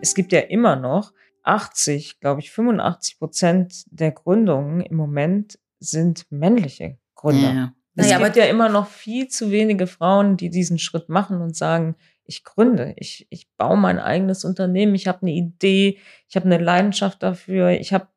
[0.00, 1.12] Es gibt ja immer noch
[1.42, 7.52] 80, glaube ich, 85 Prozent der Gründungen im Moment sind männliche Gründer.
[7.52, 7.74] Ja.
[7.96, 11.56] Es naja, gibt ja immer noch viel zu wenige Frauen, die diesen Schritt machen und
[11.56, 11.96] sagen,
[12.26, 15.98] ich gründe, ich, ich baue mein eigenes Unternehmen, ich habe eine Idee,
[16.28, 17.70] ich habe eine Leidenschaft dafür.
[17.70, 18.08] Ich habe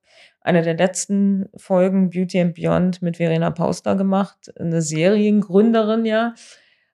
[0.47, 6.33] eine der letzten Folgen Beauty and Beyond mit Verena Pauster gemacht, eine Seriengründerin ja,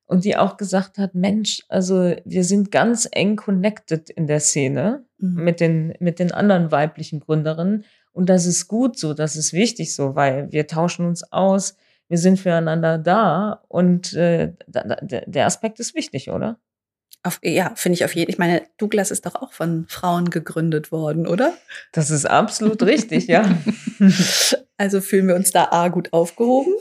[0.05, 5.05] und die auch gesagt hat, Mensch, also wir sind ganz eng connected in der Szene
[5.19, 5.43] mhm.
[5.43, 9.95] mit den mit den anderen weiblichen Gründerinnen und das ist gut so, das ist wichtig
[9.95, 11.77] so, weil wir tauschen uns aus,
[12.09, 16.59] wir sind füreinander da und äh, der Aspekt ist wichtig, oder?
[17.25, 18.33] Auf, ja, finde ich auf jeden Fall.
[18.33, 21.53] Ich meine, Douglas ist doch auch von Frauen gegründet worden, oder?
[21.93, 23.57] Das ist absolut richtig, ja.
[24.75, 26.73] Also fühlen wir uns da A gut aufgehoben.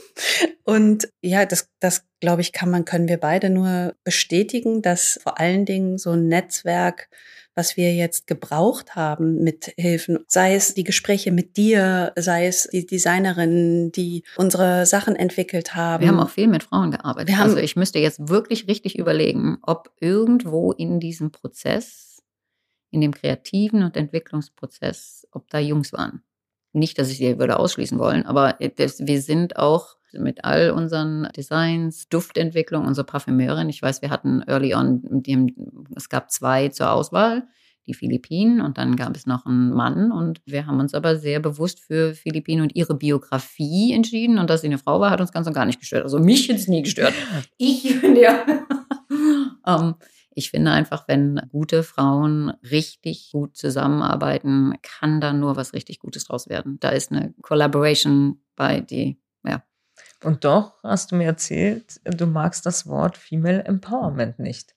[0.64, 5.38] Und ja, das, das glaube ich, kann man, können wir beide nur bestätigen, dass vor
[5.38, 7.08] allen Dingen so ein Netzwerk
[7.54, 12.68] was wir jetzt gebraucht haben mit Hilfen, sei es die Gespräche mit dir, sei es
[12.72, 16.02] die Designerinnen, die unsere Sachen entwickelt haben.
[16.02, 17.28] Wir haben auch viel mit Frauen gearbeitet.
[17.28, 22.22] Wir also ich müsste jetzt wirklich richtig überlegen, ob irgendwo in diesem Prozess,
[22.90, 26.22] in dem kreativen und Entwicklungsprozess, ob da Jungs waren.
[26.72, 32.08] Nicht, dass ich sie würde ausschließen wollen, aber wir sind auch mit all unseren Designs,
[32.08, 33.68] Duftentwicklung, unsere Parfümeurin.
[33.68, 35.54] Ich weiß, wir hatten early on, die,
[35.96, 37.46] es gab zwei zur Auswahl,
[37.86, 41.40] die Philippinen und dann gab es noch einen Mann und wir haben uns aber sehr
[41.40, 45.32] bewusst für Philippinen und ihre Biografie entschieden und dass sie eine Frau war, hat uns
[45.32, 46.04] ganz und gar nicht gestört.
[46.04, 47.14] Also mich hätte es nie gestört.
[47.58, 48.44] Ich, ja.
[49.08, 49.94] um, ähm,
[50.34, 56.24] ich finde einfach, wenn gute Frauen richtig gut zusammenarbeiten, kann da nur was richtig Gutes
[56.24, 56.78] draus werden.
[56.80, 59.62] Da ist eine Collaboration bei, die ja,
[60.22, 64.74] und doch hast du mir erzählt, du magst das Wort Female Empowerment nicht.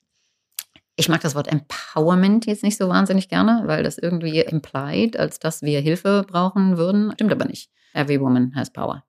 [0.96, 5.40] Ich mag das Wort Empowerment jetzt nicht so wahnsinnig gerne, weil das irgendwie implied, als
[5.40, 7.12] dass wir Hilfe brauchen würden.
[7.14, 7.70] Stimmt aber nicht.
[7.94, 9.04] Every woman has power.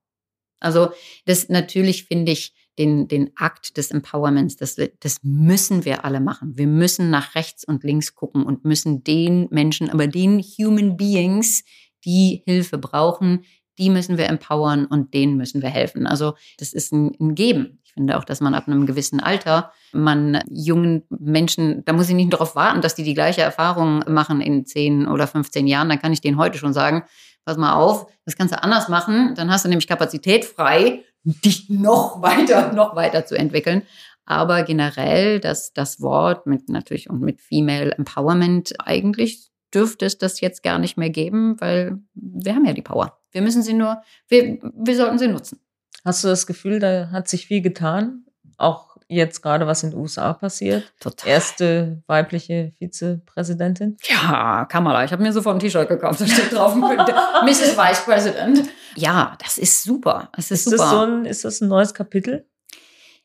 [0.58, 0.90] Also
[1.26, 6.58] das natürlich finde ich den, den Akt des Empowerments, das, das müssen wir alle machen.
[6.58, 11.64] Wir müssen nach rechts und links gucken und müssen den Menschen, aber den Human Beings,
[12.04, 13.44] die Hilfe brauchen,
[13.78, 16.06] die müssen wir empowern und denen müssen wir helfen.
[16.06, 17.78] Also das ist ein, ein Geben.
[17.84, 22.14] Ich finde auch, dass man ab einem gewissen Alter, man jungen Menschen, da muss ich
[22.14, 25.88] nicht darauf warten, dass die die gleiche Erfahrung machen in 10 oder 15 Jahren.
[25.88, 27.04] Dann kann ich denen heute schon sagen,
[27.44, 29.34] pass mal auf, das kannst du anders machen.
[29.34, 33.82] Dann hast du nämlich Kapazität frei, dich noch weiter, noch weiter zu entwickeln.
[34.26, 40.40] Aber generell, dass das Wort mit natürlich und mit Female Empowerment eigentlich dürfte es das
[40.40, 43.18] jetzt gar nicht mehr geben, weil wir haben ja die Power.
[43.36, 45.60] Wir müssen sie nur, wir, wir sollten sie nutzen.
[46.06, 48.24] Hast du das Gefühl, da hat sich viel getan?
[48.56, 50.90] Auch jetzt gerade, was in den USA passiert?
[51.00, 51.28] Total.
[51.28, 53.98] Erste weibliche Vizepräsidentin?
[54.08, 55.04] Ja, Kamala.
[55.04, 57.76] Ich habe mir sofort ein T-Shirt gekauft, da steht drauf, Mrs.
[57.76, 58.70] Vice President.
[58.94, 60.30] Ja, das ist super.
[60.34, 60.76] Das ist, ist super.
[60.78, 62.48] Das so ein, ist das ein neues Kapitel?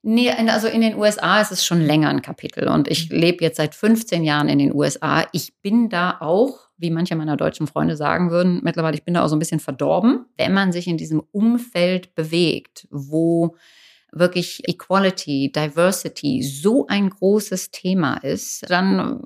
[0.04, 3.18] Nee, also in den USA ist es schon länger ein Kapitel und ich mhm.
[3.18, 5.26] lebe jetzt seit 15 Jahren in den USA.
[5.32, 9.24] Ich bin da auch, wie manche meiner deutschen Freunde sagen würden, mittlerweile, ich bin da
[9.24, 10.26] auch so ein bisschen verdorben.
[10.38, 13.56] Wenn man sich in diesem Umfeld bewegt, wo
[14.12, 19.22] wirklich Equality, Diversity so ein großes Thema ist, dann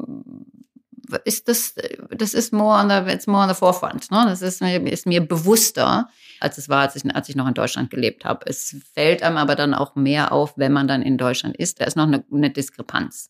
[1.24, 1.76] ist das,
[2.10, 4.12] das ist more on the, it's more on the forefront.
[4.12, 4.26] Ne?
[4.28, 7.90] Das ist, ist mir bewusster, als es war, als ich, als ich noch in Deutschland
[7.90, 8.46] gelebt habe.
[8.48, 11.80] Es fällt einem aber dann auch mehr auf, wenn man dann in Deutschland ist.
[11.80, 13.30] Da ist noch eine, eine Diskrepanz.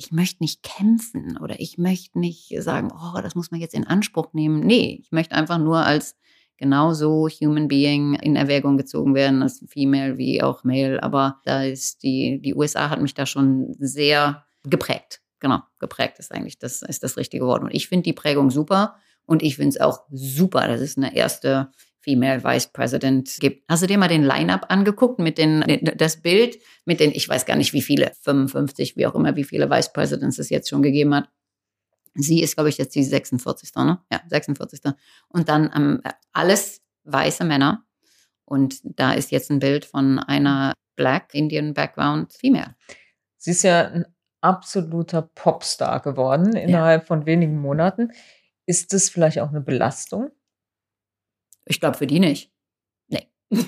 [0.00, 3.86] Ich möchte nicht kämpfen oder ich möchte nicht sagen, oh, das muss man jetzt in
[3.86, 4.60] Anspruch nehmen.
[4.60, 6.16] Nee, ich möchte einfach nur als
[6.56, 11.02] genauso Human Being in Erwägung gezogen werden, als Female wie auch Male.
[11.02, 15.20] Aber da ist die, die USA hat mich da schon sehr geprägt.
[15.40, 17.62] Genau, geprägt ist eigentlich das, ist das richtige Wort.
[17.62, 21.14] Und ich finde die Prägung super und ich finde es auch super, dass es eine
[21.14, 21.70] erste
[22.00, 23.64] Female Vice President gibt.
[23.68, 25.64] Hast du dir mal den Line-up angeguckt mit den,
[25.96, 29.44] das Bild mit den, ich weiß gar nicht wie viele, 55, wie auch immer, wie
[29.44, 31.28] viele Vice Presidents es jetzt schon gegeben hat.
[32.14, 33.74] Sie ist, glaube ich, jetzt die 46.
[33.76, 33.98] Ne?
[34.10, 34.80] Ja, 46.
[35.28, 37.84] Und dann ähm, alles weiße Männer
[38.44, 42.74] Und da ist jetzt ein Bild von einer Black Indian Background Female.
[43.36, 44.06] Sie ist ja ein
[44.40, 47.06] absoluter Popstar geworden innerhalb ja.
[47.06, 48.12] von wenigen Monaten.
[48.66, 50.30] Ist das vielleicht auch eine Belastung?
[51.68, 52.50] Ich glaube für die nicht.
[53.08, 53.28] Nee.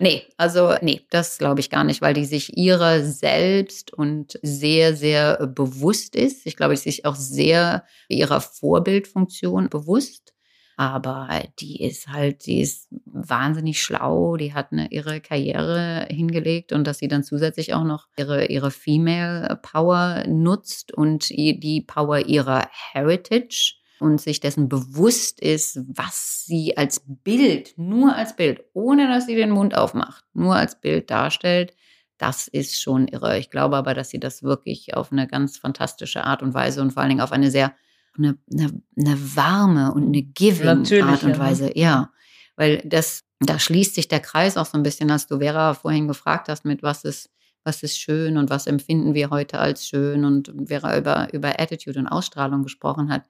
[0.00, 4.94] nee, also nee, das glaube ich gar nicht, weil die sich ihrer selbst und sehr,
[4.94, 6.46] sehr bewusst ist.
[6.46, 10.34] Ich glaube, sie ist sich auch sehr ihrer Vorbildfunktion bewusst.
[10.76, 16.86] Aber die ist halt, die ist wahnsinnig schlau, die hat eine ihre Karriere hingelegt und
[16.86, 22.66] dass sie dann zusätzlich auch noch ihre, ihre Female Power nutzt und die Power ihrer
[22.92, 29.26] Heritage und sich dessen bewusst ist, was sie als Bild, nur als Bild, ohne dass
[29.26, 31.74] sie den Mund aufmacht, nur als Bild darstellt,
[32.18, 33.38] das ist schon irre.
[33.38, 36.92] Ich glaube aber, dass sie das wirklich auf eine ganz fantastische Art und Weise und
[36.92, 37.74] vor allen Dingen auf eine sehr,
[38.16, 41.38] eine, eine, eine warme und eine giving Natürlich, Art und ja.
[41.38, 42.10] Weise, ja.
[42.56, 46.08] Weil das, da schließt sich der Kreis auch so ein bisschen, als du Vera vorhin
[46.08, 47.30] gefragt hast, mit was ist,
[47.64, 51.98] was ist schön und was empfinden wir heute als schön und Vera über, über Attitude
[51.98, 53.22] und Ausstrahlung gesprochen hat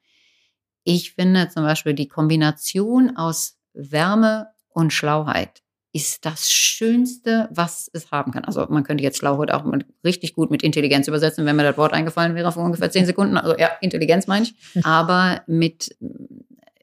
[0.85, 5.63] ich finde zum Beispiel die Kombination aus Wärme und Schlauheit
[5.93, 8.45] ist das Schönste, was es haben kann.
[8.45, 9.65] Also man könnte jetzt Schlauheit auch
[10.05, 13.37] richtig gut mit Intelligenz übersetzen, wenn mir das Wort eingefallen wäre vor ungefähr zehn Sekunden.
[13.37, 14.55] Also ja, Intelligenz meine ich.
[14.85, 15.97] Aber mit,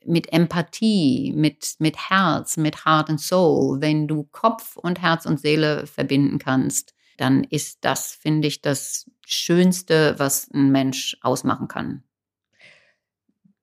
[0.05, 5.39] mit Empathie, mit, mit Herz, mit Heart and Soul, wenn du Kopf und Herz und
[5.39, 12.03] Seele verbinden kannst, dann ist das, finde ich, das Schönste, was ein Mensch ausmachen kann.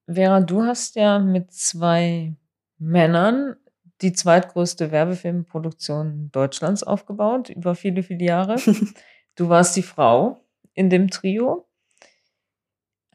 [0.07, 2.37] Vera, du hast ja mit zwei
[2.79, 3.57] Männern
[4.03, 8.57] die zweitgrößte Werbefilmproduktion Deutschlands aufgebaut, über viele, viele Jahre.
[9.37, 10.45] Du warst die Frau
[10.75, 11.67] in dem Trio.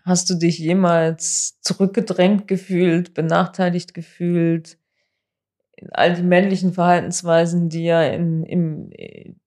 [0.03, 4.77] Hast du dich jemals zurückgedrängt gefühlt, benachteiligt gefühlt?
[5.91, 8.91] All die männlichen Verhaltensweisen, die ja in, in,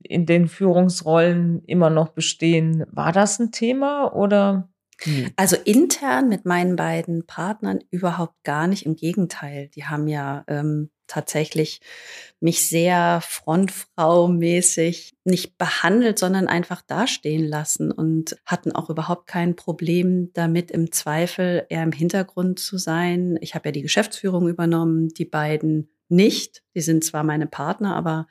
[0.02, 4.71] in den Führungsrollen immer noch bestehen, war das ein Thema oder
[5.04, 5.30] hm.
[5.36, 8.86] Also intern mit meinen beiden Partnern überhaupt gar nicht.
[8.86, 11.80] Im Gegenteil, die haben ja ähm, tatsächlich
[12.40, 20.30] mich sehr Frontfrau-mäßig nicht behandelt, sondern einfach dastehen lassen und hatten auch überhaupt kein Problem
[20.32, 23.38] damit, im Zweifel eher im Hintergrund zu sein.
[23.40, 26.62] Ich habe ja die Geschäftsführung übernommen, die beiden nicht.
[26.74, 28.26] Die sind zwar meine Partner, aber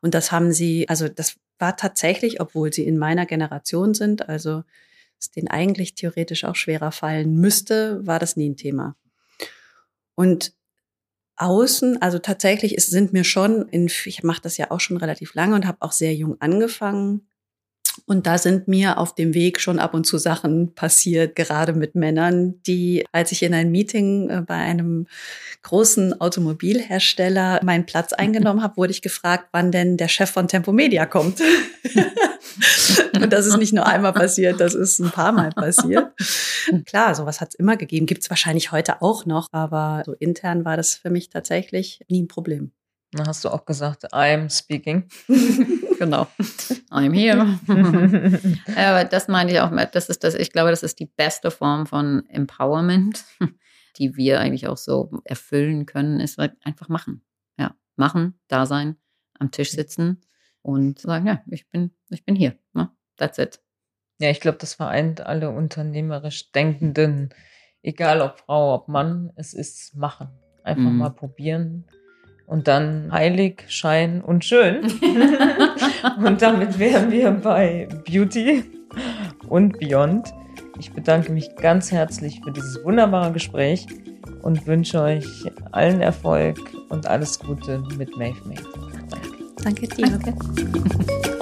[0.00, 4.62] und das haben sie, also das war tatsächlich, obwohl sie in meiner Generation sind, also
[5.18, 8.96] es denen eigentlich theoretisch auch schwerer fallen müsste, war das nie ein Thema.
[10.14, 10.54] Und
[11.36, 15.34] außen, also tatsächlich ist, sind mir schon, in, ich mache das ja auch schon relativ
[15.34, 17.28] lange und habe auch sehr jung angefangen,
[18.06, 21.94] und da sind mir auf dem Weg schon ab und zu Sachen passiert, gerade mit
[21.94, 25.06] Männern, die, als ich in ein Meeting äh, bei einem
[25.62, 31.06] großen Automobilhersteller meinen Platz eingenommen habe, wurde ich gefragt, wann denn der Chef von Tempomedia
[31.06, 31.40] kommt.
[33.14, 36.12] und das ist nicht nur einmal passiert, das ist ein paar Mal passiert.
[36.84, 40.64] Klar, sowas hat es immer gegeben, gibt es wahrscheinlich heute auch noch, aber so intern
[40.64, 42.72] war das für mich tatsächlich nie ein Problem.
[43.12, 45.08] Dann hast du auch gesagt, I'm speaking.
[45.98, 46.26] genau.
[46.90, 47.58] I'm here.
[48.76, 51.86] Aber das meine ich auch, das ist das, ich glaube, das ist die beste Form
[51.86, 53.24] von Empowerment,
[53.98, 57.22] die wir eigentlich auch so erfüllen können, ist halt einfach machen.
[57.58, 58.96] Ja, machen, da sein,
[59.38, 60.22] am Tisch sitzen
[60.62, 62.56] und sagen, ja, ich bin, ich bin hier.
[62.72, 62.90] Ne?
[63.16, 63.60] That's it.
[64.18, 67.34] Ja, ich glaube, das vereint alle unternehmerisch Denkenden,
[67.82, 70.28] egal ob Frau, ob Mann, es ist machen.
[70.62, 70.96] Einfach mm.
[70.96, 71.86] mal probieren
[72.46, 74.82] und dann heilig, Schein und schön.
[76.24, 78.64] und damit wären wir bei Beauty
[79.48, 80.32] und Beyond.
[80.78, 83.86] Ich bedanke mich ganz herzlich für dieses wunderbare Gespräch
[84.42, 85.26] und wünsche euch
[85.72, 88.58] allen Erfolg und alles Gute mit Maeve May.
[89.62, 90.06] Danke dir.
[90.06, 90.34] Danke.